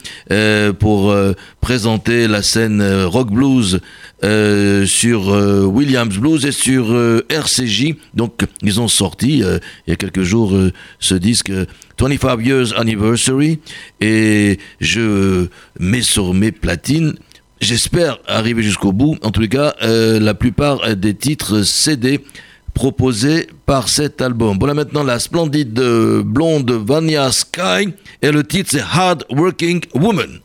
pour 0.79 1.15
présenter 1.61 2.29
la 2.29 2.43
scène 2.43 2.83
rock 3.05 3.31
blues 3.31 3.81
sur 4.87 5.29
Williams 5.73 6.19
Blues 6.19 6.45
et 6.45 6.53
sur 6.53 6.95
RCJ. 7.29 7.95
Donc, 8.15 8.41
ils 8.63 8.81
ont 8.81 8.89
sorti 8.89 9.39
il 9.39 9.61
y 9.87 9.93
a 9.93 9.97
quelques 9.97 10.23
jours 10.23 10.55
ce 10.99 11.15
disque 11.15 11.53
25 11.99 12.41
Years 12.45 12.73
Anniversary 12.77 13.61
et 14.01 14.59
je 14.81 15.47
mets 15.79 16.03
sur 16.03 16.35
mes 16.35 16.53
platines. 16.53 17.15
J'espère 17.61 18.19
arriver 18.27 18.63
jusqu'au 18.63 18.93
bout. 18.93 19.17
En 19.23 19.31
tous 19.31 19.41
les 19.41 19.49
cas, 19.49 19.75
euh, 19.83 20.21
la 20.21 20.35
plupart 20.35 20.97
des 20.97 21.15
titres 21.15 21.63
CD 21.63 22.21
proposés 22.75 23.47
par 23.67 23.89
cet 23.89 24.21
album. 24.21 24.57
Voilà 24.59 24.75
maintenant 24.75 25.05
la 25.05 25.19
splendide 25.19 25.73
blonde 26.25 26.71
Vanya 26.71 27.31
Sky 27.31 27.95
et 28.21 28.33
le 28.33 28.45
titre 28.45 28.71
c'est 28.73 28.81
Hard 28.81 29.25
Working 29.31 29.83
Woman. 29.95 30.41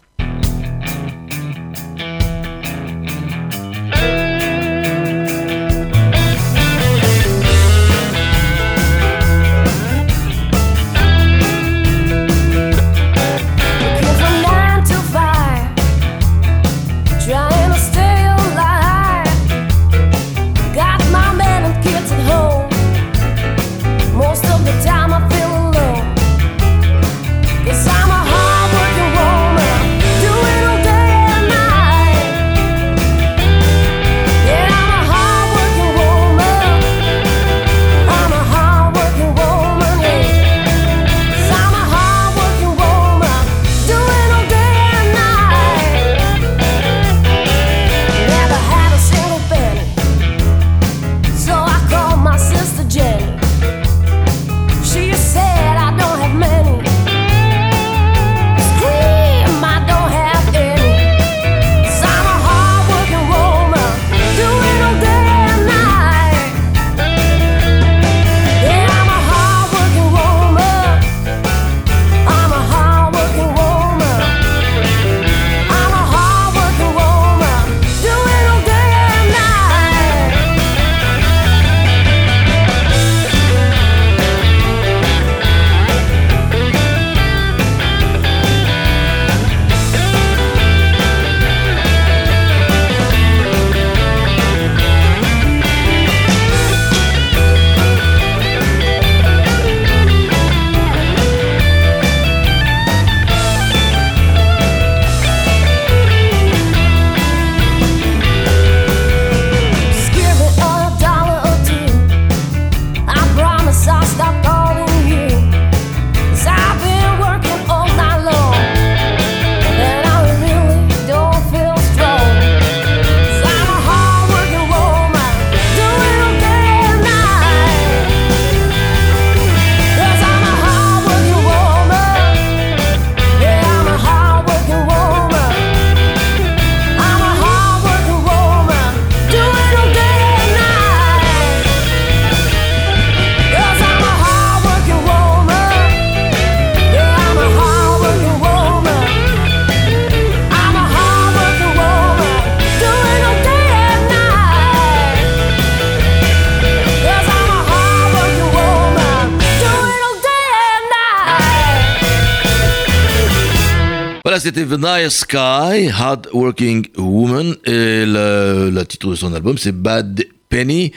c'était 164.39 164.61
c'était 164.61 164.63
Vanilla 164.63 165.09
Sky, 165.09 165.89
Hard 165.93 166.29
Working 166.33 166.87
Woman, 166.97 167.55
et 167.65 168.05
le, 168.05 168.83
titre 168.83 169.09
de 169.09 169.15
son 169.15 169.33
album, 169.33 169.57
c'est 169.57 169.73
Bad 169.73 170.23
Penny. 170.47 170.93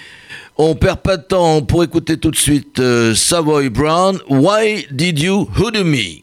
On 0.56 0.76
perd 0.76 1.00
pas 1.00 1.16
de 1.16 1.22
temps 1.22 1.62
pour 1.62 1.82
écouter 1.82 2.18
tout 2.18 2.30
de 2.30 2.36
suite 2.36 2.78
euh, 2.78 3.14
Savoy 3.14 3.68
Brown, 3.68 4.18
Why 4.28 4.86
Did 4.92 5.18
You 5.18 5.48
Hoodoo 5.58 5.84
Me? 5.84 6.22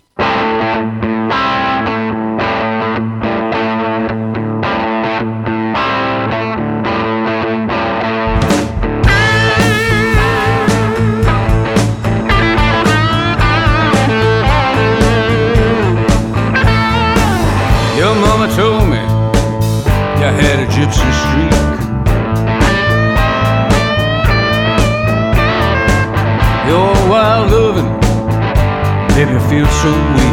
feel 29.49 29.65
so 29.65 29.89
weak. 30.13 30.28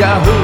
Yahoo! 0.00 0.39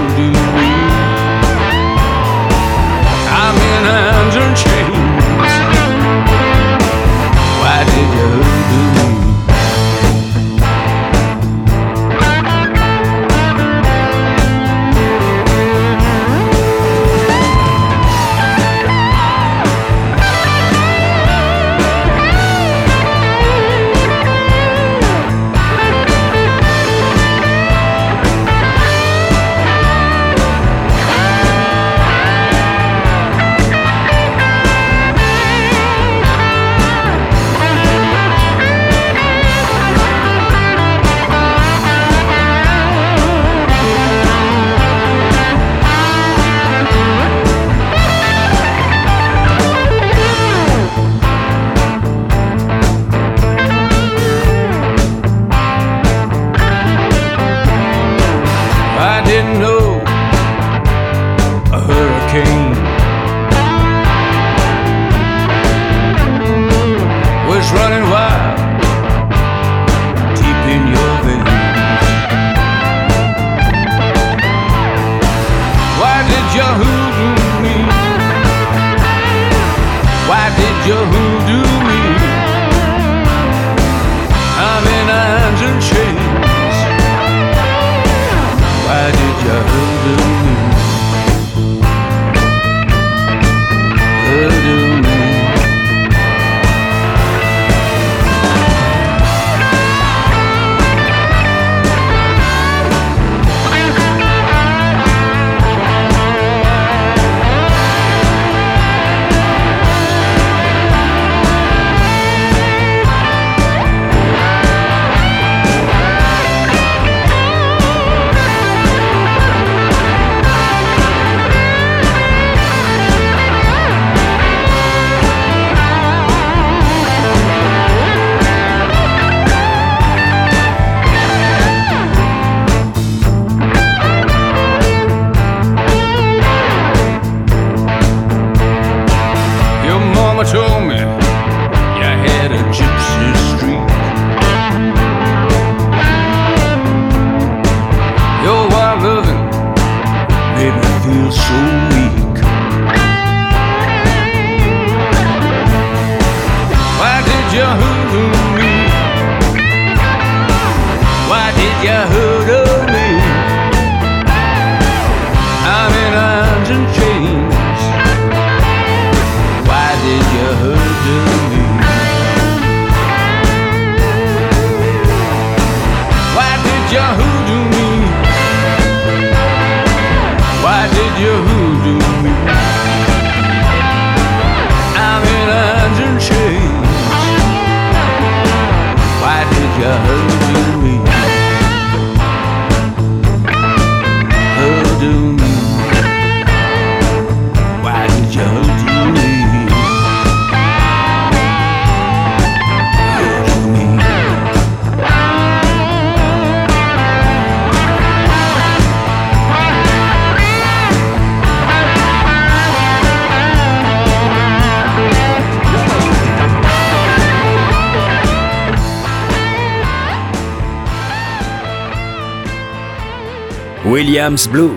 Williams 223.88 224.48
Blues, 224.48 224.72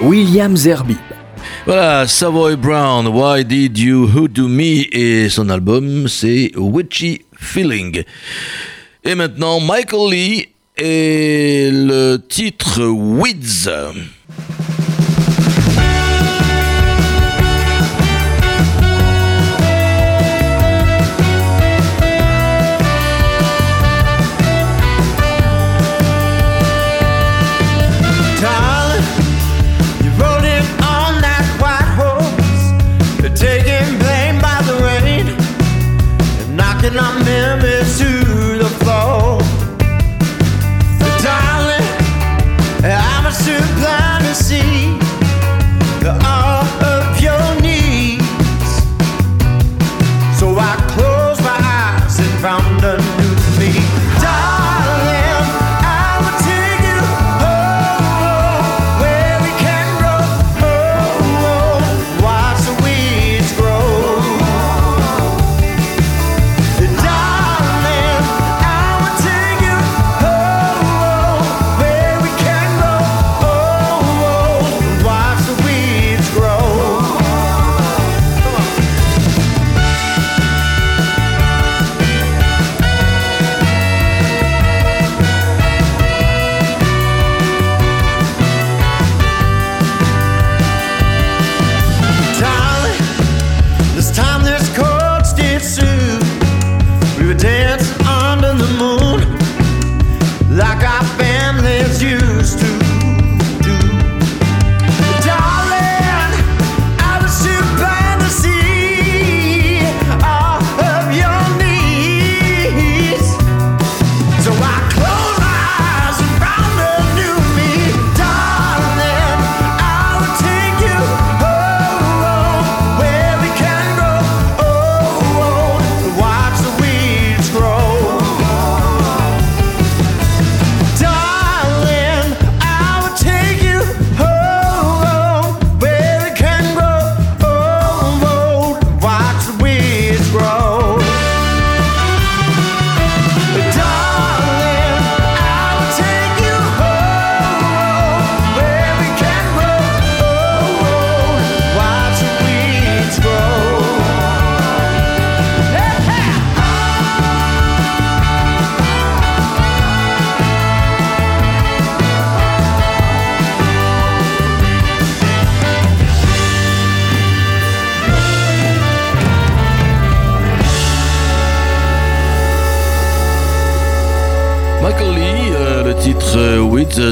Williams 0.00 0.66
Herbie. 0.66 0.98
Voilà, 1.64 2.08
Savoy 2.08 2.56
Brown, 2.56 3.06
Why 3.06 3.44
Did 3.44 3.78
You 3.78 4.08
Hoodoo 4.08 4.48
Me? 4.48 4.84
Et 4.90 5.28
son 5.28 5.48
album, 5.48 6.08
c'est 6.08 6.50
Witchy 6.56 7.22
Feeling. 7.38 8.02
Et 9.04 9.14
maintenant, 9.14 9.60
Michael 9.60 10.10
Lee 10.10 10.48
et 10.76 11.70
le 11.72 12.16
titre 12.16 12.82
Weeds. 12.84 13.70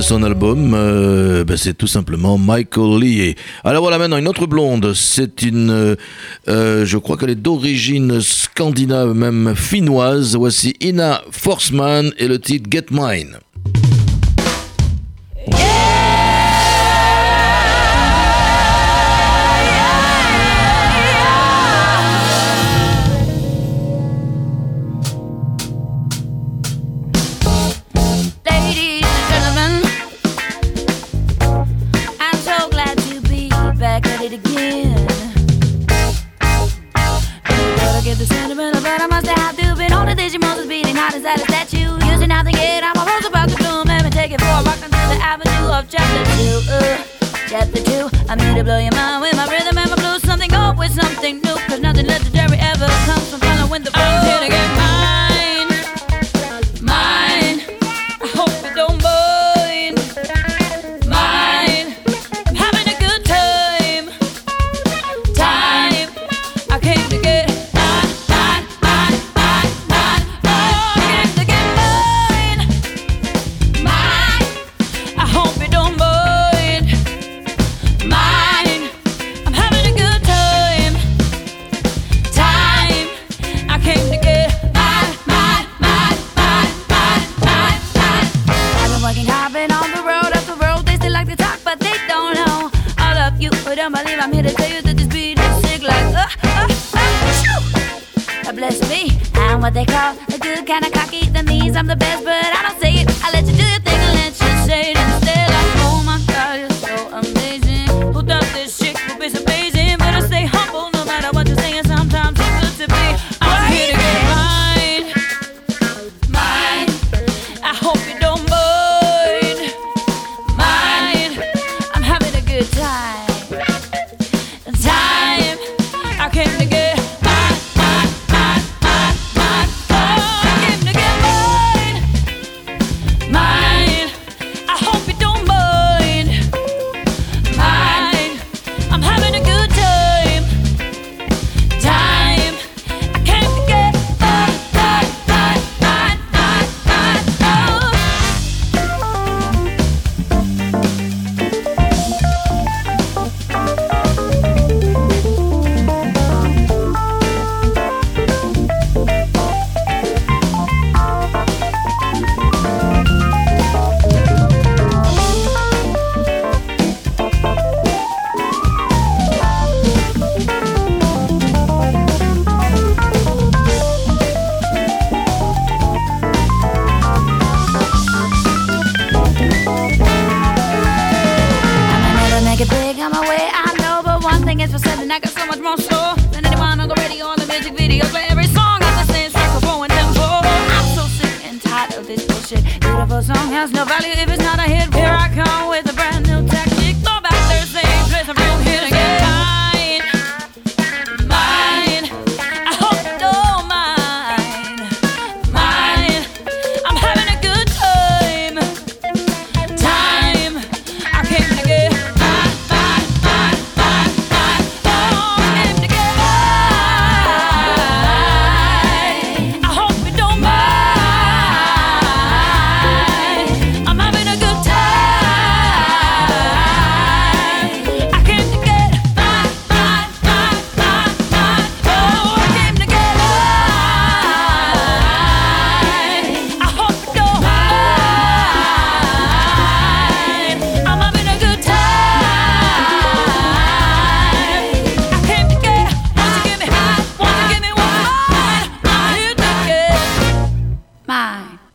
Son 0.06 0.22
album, 0.22 0.72
euh, 0.72 1.42
ben, 1.42 1.56
c'est 1.56 1.76
tout 1.76 1.88
simplement 1.88 2.38
Michael 2.38 3.00
Lee. 3.00 3.34
Alors 3.64 3.82
voilà 3.82 3.98
maintenant 3.98 4.18
une 4.18 4.28
autre 4.28 4.46
blonde, 4.46 4.92
c'est 4.94 5.42
une, 5.42 5.96
euh, 6.48 6.86
je 6.86 6.96
crois 6.96 7.16
qu'elle 7.16 7.30
est 7.30 7.34
d'origine 7.34 8.20
scandinave, 8.20 9.14
même 9.14 9.56
finnoise. 9.56 10.36
Voici 10.36 10.74
Ina 10.80 11.22
Forsman 11.32 12.12
et 12.18 12.28
le 12.28 12.38
titre 12.38 12.70
Get 12.70 12.86
Mine. 12.92 13.38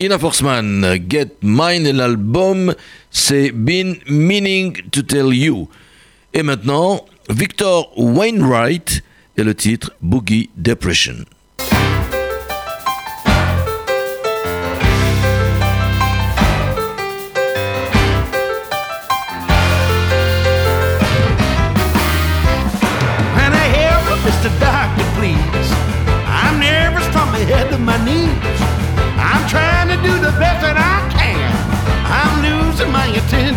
Ina 0.02 0.18
Forsman, 0.18 0.98
Get 1.08 1.28
Mine 1.42 1.86
et 1.86 1.92
l'album 1.92 2.74
c'est 3.12 3.52
Been 3.52 3.98
Meaning 4.08 4.76
to 4.90 5.02
Tell 5.02 5.32
You. 5.32 5.68
Et 6.34 6.42
maintenant, 6.42 7.06
Victor 7.30 7.92
Wainwright 7.96 9.04
et 9.36 9.44
le 9.44 9.54
titre 9.54 9.92
Boogie 10.02 10.50
Depression. 10.56 11.24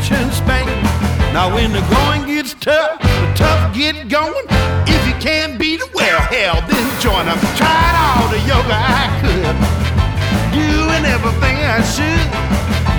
My 0.09 0.17
attention 0.17 0.31
span. 0.31 0.65
Now 1.33 1.53
when 1.53 1.71
the 1.71 1.81
going 1.89 2.25
gets 2.27 2.53
tough, 2.55 2.99
the 3.01 3.33
tough 3.35 3.75
get 3.75 4.07
going. 4.07 4.45
If 4.87 5.01
you 5.07 5.13
can't 5.19 5.57
beat 5.59 5.81
it, 5.81 5.93
well, 5.93 6.21
hell, 6.21 6.61
then 6.67 6.85
join 7.01 7.25
them. 7.25 7.37
Tried 7.57 7.95
all 7.95 8.27
the 8.29 8.39
yoga 8.45 8.75
I 8.75 9.05
could, 9.21 9.55
doing 10.53 11.05
everything 11.05 11.57
I 11.65 11.81
should. 11.81 12.27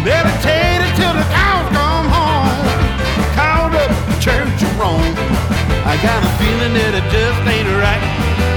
Meditated 0.04 0.92
till 0.96 1.14
the 1.14 1.26
cows 1.30 1.68
come 1.74 2.06
home. 2.10 2.66
Called 3.34 3.74
up 3.74 3.90
the 4.10 4.18
Church 4.20 4.62
of 4.62 4.72
Rome. 4.78 5.14
I 5.86 5.98
got 6.02 6.20
a 6.22 6.30
feeling 6.38 6.74
that 6.74 6.92
it 6.98 7.06
just 7.10 7.40
ain't 7.46 7.70
right. 7.78 8.02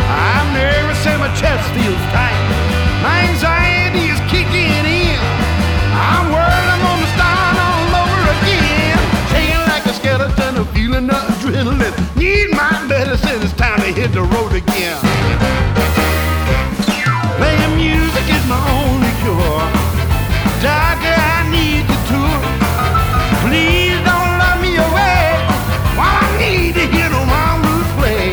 I'm 0.10 0.54
nervous 0.54 1.06
and 1.06 1.20
my 1.22 1.30
chest 1.38 1.66
feels 1.78 2.04
tight. 2.14 2.38
My 3.02 3.30
anxiety 3.30 3.59
adrenaline. 11.60 12.16
Need 12.16 12.52
my 12.52 12.86
medicine, 12.88 13.42
it's 13.42 13.54
time 13.54 13.80
to 13.80 13.92
hit 13.92 14.12
the 14.12 14.22
road 14.24 14.54
again. 14.54 14.98
Playing 17.38 17.76
music 17.76 18.26
is 18.30 18.46
my 18.48 18.60
only 18.84 19.12
cure. 19.22 19.64
Doctor, 20.64 21.16
I 21.16 21.48
need 21.52 21.84
the 21.88 21.98
tour. 22.08 22.40
Please 23.48 24.00
don't 24.08 24.32
love 24.40 24.60
me 24.62 24.76
away. 24.76 25.24
While 25.96 26.20
I 26.20 26.38
need 26.40 26.74
to 26.76 26.86
hear 26.88 27.10
the 27.10 27.24
wrong 27.32 27.62
blues 27.64 27.90
play. 28.00 28.32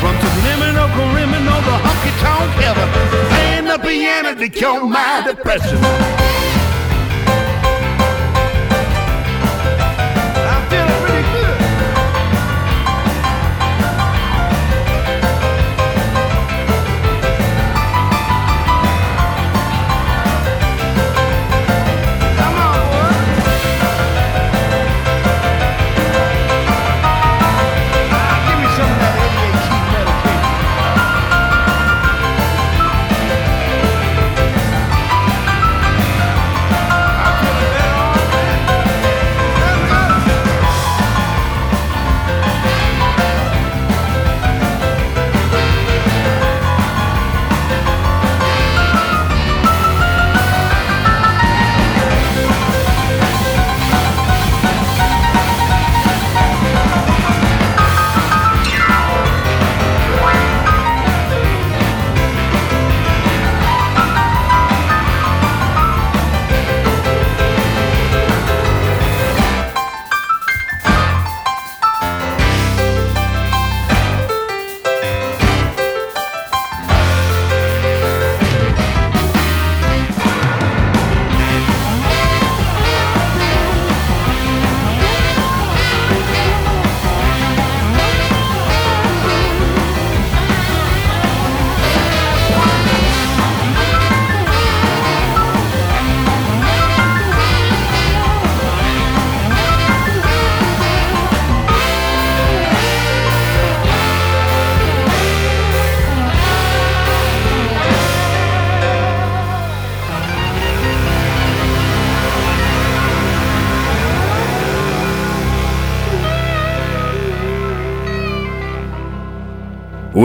From 0.00 0.14
subliminal, 0.22 0.88
criminal, 0.94 1.60
the 1.62 1.76
honky 1.84 2.12
tonk 2.22 2.50
heaven. 2.62 2.88
Playing 3.30 3.66
the 3.66 3.78
piano 3.78 4.34
to 4.34 4.48
cure 4.48 4.84
my 4.84 5.22
depression. 5.26 5.78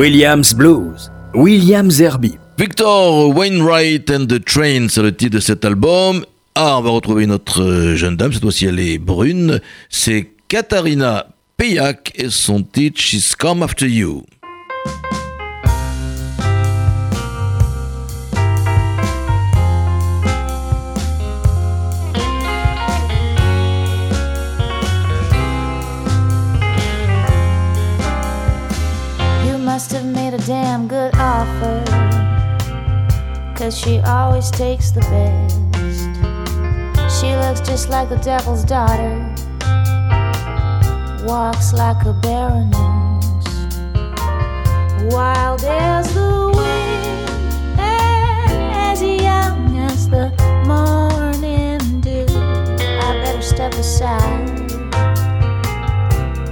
Williams 0.03 0.53
Blues, 0.53 1.09
Williams 1.33 2.01
Herbie. 2.01 2.37
Victor 2.57 3.33
Wainwright 3.33 4.11
and 4.11 4.27
the 4.27 4.43
Train, 4.43 4.89
c'est 4.89 5.01
le 5.01 5.15
titre 5.15 5.35
de 5.35 5.39
cet 5.39 5.63
album. 5.63 6.25
Ah, 6.55 6.77
on 6.77 6.81
va 6.81 6.89
retrouver 6.89 7.25
notre 7.25 7.63
euh, 7.63 7.95
jeune 7.95 8.17
dame, 8.17 8.33
cette 8.33 8.41
fois-ci 8.41 8.65
elle 8.65 8.81
est 8.81 8.97
brune. 8.97 9.61
C'est 9.89 10.31
Katharina 10.49 11.27
Payak 11.55 12.11
et 12.15 12.29
son 12.29 12.63
titre 12.63 12.99
She's 12.99 13.33
Come 13.33 13.63
After 13.63 13.87
You. 13.87 14.25
Always 34.43 34.51
takes 34.51 34.91
the 34.91 34.99
best. 35.01 35.59
She 37.19 37.35
looks 37.35 37.61
just 37.61 37.89
like 37.89 38.09
the 38.09 38.17
devil's 38.17 38.63
daughter, 38.63 39.15
walks 41.25 41.73
like 41.73 42.05
a 42.05 42.13
baroness. 42.13 43.25
Wild 45.13 45.63
as 45.63 46.13
the 46.13 46.51
wind, 46.55 47.79
as 47.79 49.01
young 49.01 49.77
as 49.77 50.09
the 50.09 50.29
morning 50.65 52.01
dew. 52.01 52.25
I 52.99 53.21
better 53.23 53.41
step 53.41 53.73
aside, 53.73 54.69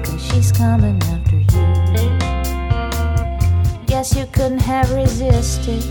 cause 0.06 0.26
she's 0.26 0.52
coming 0.52 1.02
after 1.04 1.38
you. 1.38 1.46
Guess 3.86 4.16
you 4.16 4.26
couldn't 4.28 4.60
have 4.60 4.92
resisted 4.92 5.84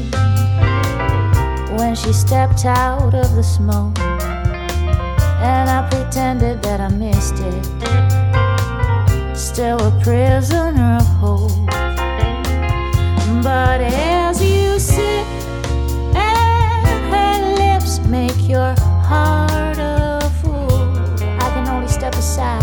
when 1.76 1.94
she 1.94 2.12
stepped 2.12 2.64
out 2.64 3.14
of 3.14 3.34
the 3.36 3.42
smoke 3.42 3.98
and 5.40 5.70
I 5.70 5.88
pretended 5.88 6.62
that 6.62 6.80
I 6.80 6.88
missed 6.88 7.36
it. 7.38 7.64
Still 9.36 9.78
a 9.80 9.90
prisoner 10.02 10.98
of 11.00 11.06
hope. 11.06 11.50
But 13.42 13.80
as 13.80 14.42
you 14.42 14.78
sit 14.78 15.26
and 16.14 16.86
her 17.12 17.54
lips 17.56 18.00
make 18.06 18.48
your 18.48 18.74
heart 19.08 19.78
a 19.78 20.20
fool, 20.42 20.92
I 21.22 21.50
can 21.54 21.68
only 21.68 21.88
step 21.88 22.14
aside. 22.14 22.62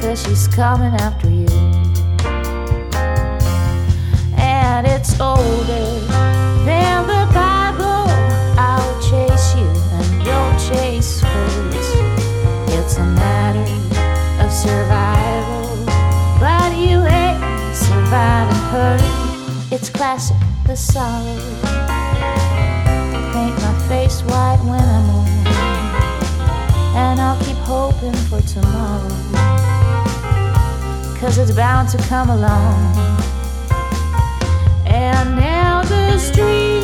Cause 0.00 0.22
she's 0.22 0.46
coming 0.46 0.94
after 1.00 1.28
you. 1.28 1.48
And 4.36 4.86
it's 4.86 5.18
older 5.20 6.07
survival, 14.62 15.86
but 16.40 16.76
you 16.76 16.98
ain't 17.06 17.38
surviving 17.76 18.62
her. 18.72 18.98
It's 19.70 19.88
classic, 19.88 20.36
the 20.66 20.74
sorrow. 20.74 21.38
Paint 23.32 23.54
my 23.62 23.74
face 23.88 24.22
white 24.22 24.58
when 24.64 24.82
I'm 24.82 25.10
old, 25.10 25.28
and 26.96 27.20
I'll 27.20 27.40
keep 27.44 27.56
hoping 27.58 28.16
for 28.28 28.40
tomorrow. 28.40 29.14
Cause 31.20 31.38
it's 31.38 31.52
bound 31.52 31.88
to 31.90 31.98
come 32.08 32.30
along. 32.30 32.96
And 34.86 35.36
now 35.36 35.82
the 35.84 36.18
streets 36.18 36.77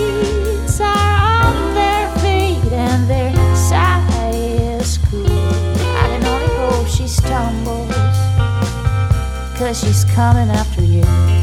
cause 9.65 9.81
she's 9.81 10.05
coming 10.05 10.51
after 10.51 10.83
you. 10.83 11.34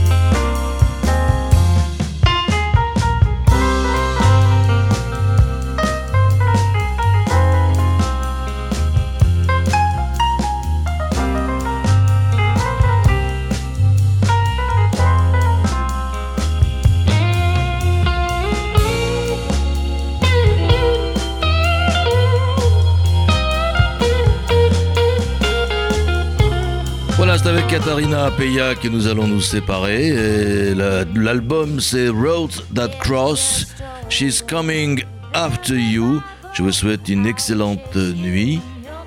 Katharina 27.71 28.25
Apeya 28.25 28.75
que 28.75 28.89
nous 28.89 29.07
allons 29.07 29.27
nous 29.27 29.39
séparer. 29.39 30.75
L'album 31.15 31.79
c'est 31.79 32.09
Road 32.09 32.51
That 32.75 32.89
Cross. 32.99 33.67
She's 34.09 34.41
Coming 34.41 35.05
After 35.33 35.75
You. 35.75 36.21
Je 36.51 36.63
vous 36.63 36.73
souhaite 36.73 37.07
une 37.07 37.25
excellente 37.25 37.95
nuit 37.95 38.59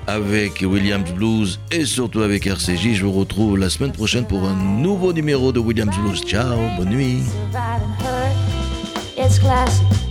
avec 0.07 0.63
Williams 0.67 1.11
Blues 1.11 1.59
et 1.71 1.85
surtout 1.85 2.21
avec 2.21 2.47
RCJ. 2.47 2.93
Je 2.93 3.05
vous 3.05 3.11
retrouve 3.11 3.55
la 3.55 3.69
semaine 3.69 3.91
prochaine 3.91 4.25
pour 4.25 4.43
un 4.45 4.55
nouveau 4.55 5.13
numéro 5.13 5.51
de 5.51 5.59
Williams 5.59 5.95
Blues. 5.99 6.23
Ciao, 6.25 6.57
bonne 6.75 6.89
nuit. 6.89 7.21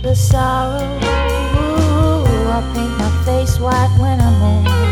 The 0.01 0.15
sorrow. 0.15 0.79
I 2.47 2.61
paint 2.73 2.97
my 2.99 3.09
face 3.25 3.59
white 3.59 3.89
when 3.99 4.21
I'm 4.21 4.84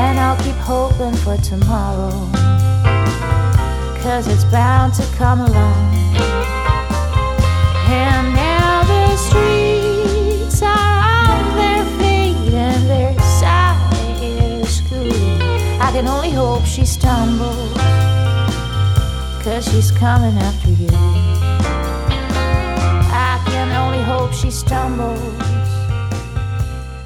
And 0.00 0.16
I'll 0.20 0.36
keep 0.44 0.54
hoping 0.54 1.14
for 1.24 1.36
tomorrow. 1.38 2.30
Cause 4.00 4.28
it's 4.28 4.44
bound 4.44 4.94
to 4.94 5.02
come 5.16 5.40
along. 5.40 5.94
And 7.90 8.32
now 8.32 8.84
the 8.84 9.16
streets 9.16 10.62
are 10.62 11.00
on 11.34 11.56
their 11.56 11.84
feet 11.98 12.54
and 12.54 12.88
their 12.88 13.12
side 13.40 14.22
is 14.22 14.80
cool. 14.88 15.82
I 15.82 15.90
can 15.92 16.06
only 16.06 16.30
hope 16.30 16.64
she 16.64 16.86
stumbles. 16.86 17.72
Cause 19.42 19.64
she's 19.70 19.90
coming 19.90 20.38
after 20.38 20.70
you. 20.70 20.88
I 23.10 23.42
can 23.46 23.68
only 23.82 24.02
hope 24.04 24.32
she 24.32 24.50
stumbles. 24.52 25.18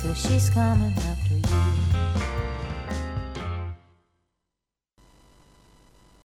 Cause 0.03 0.19
she's 0.27 0.51
coming 0.51 0.93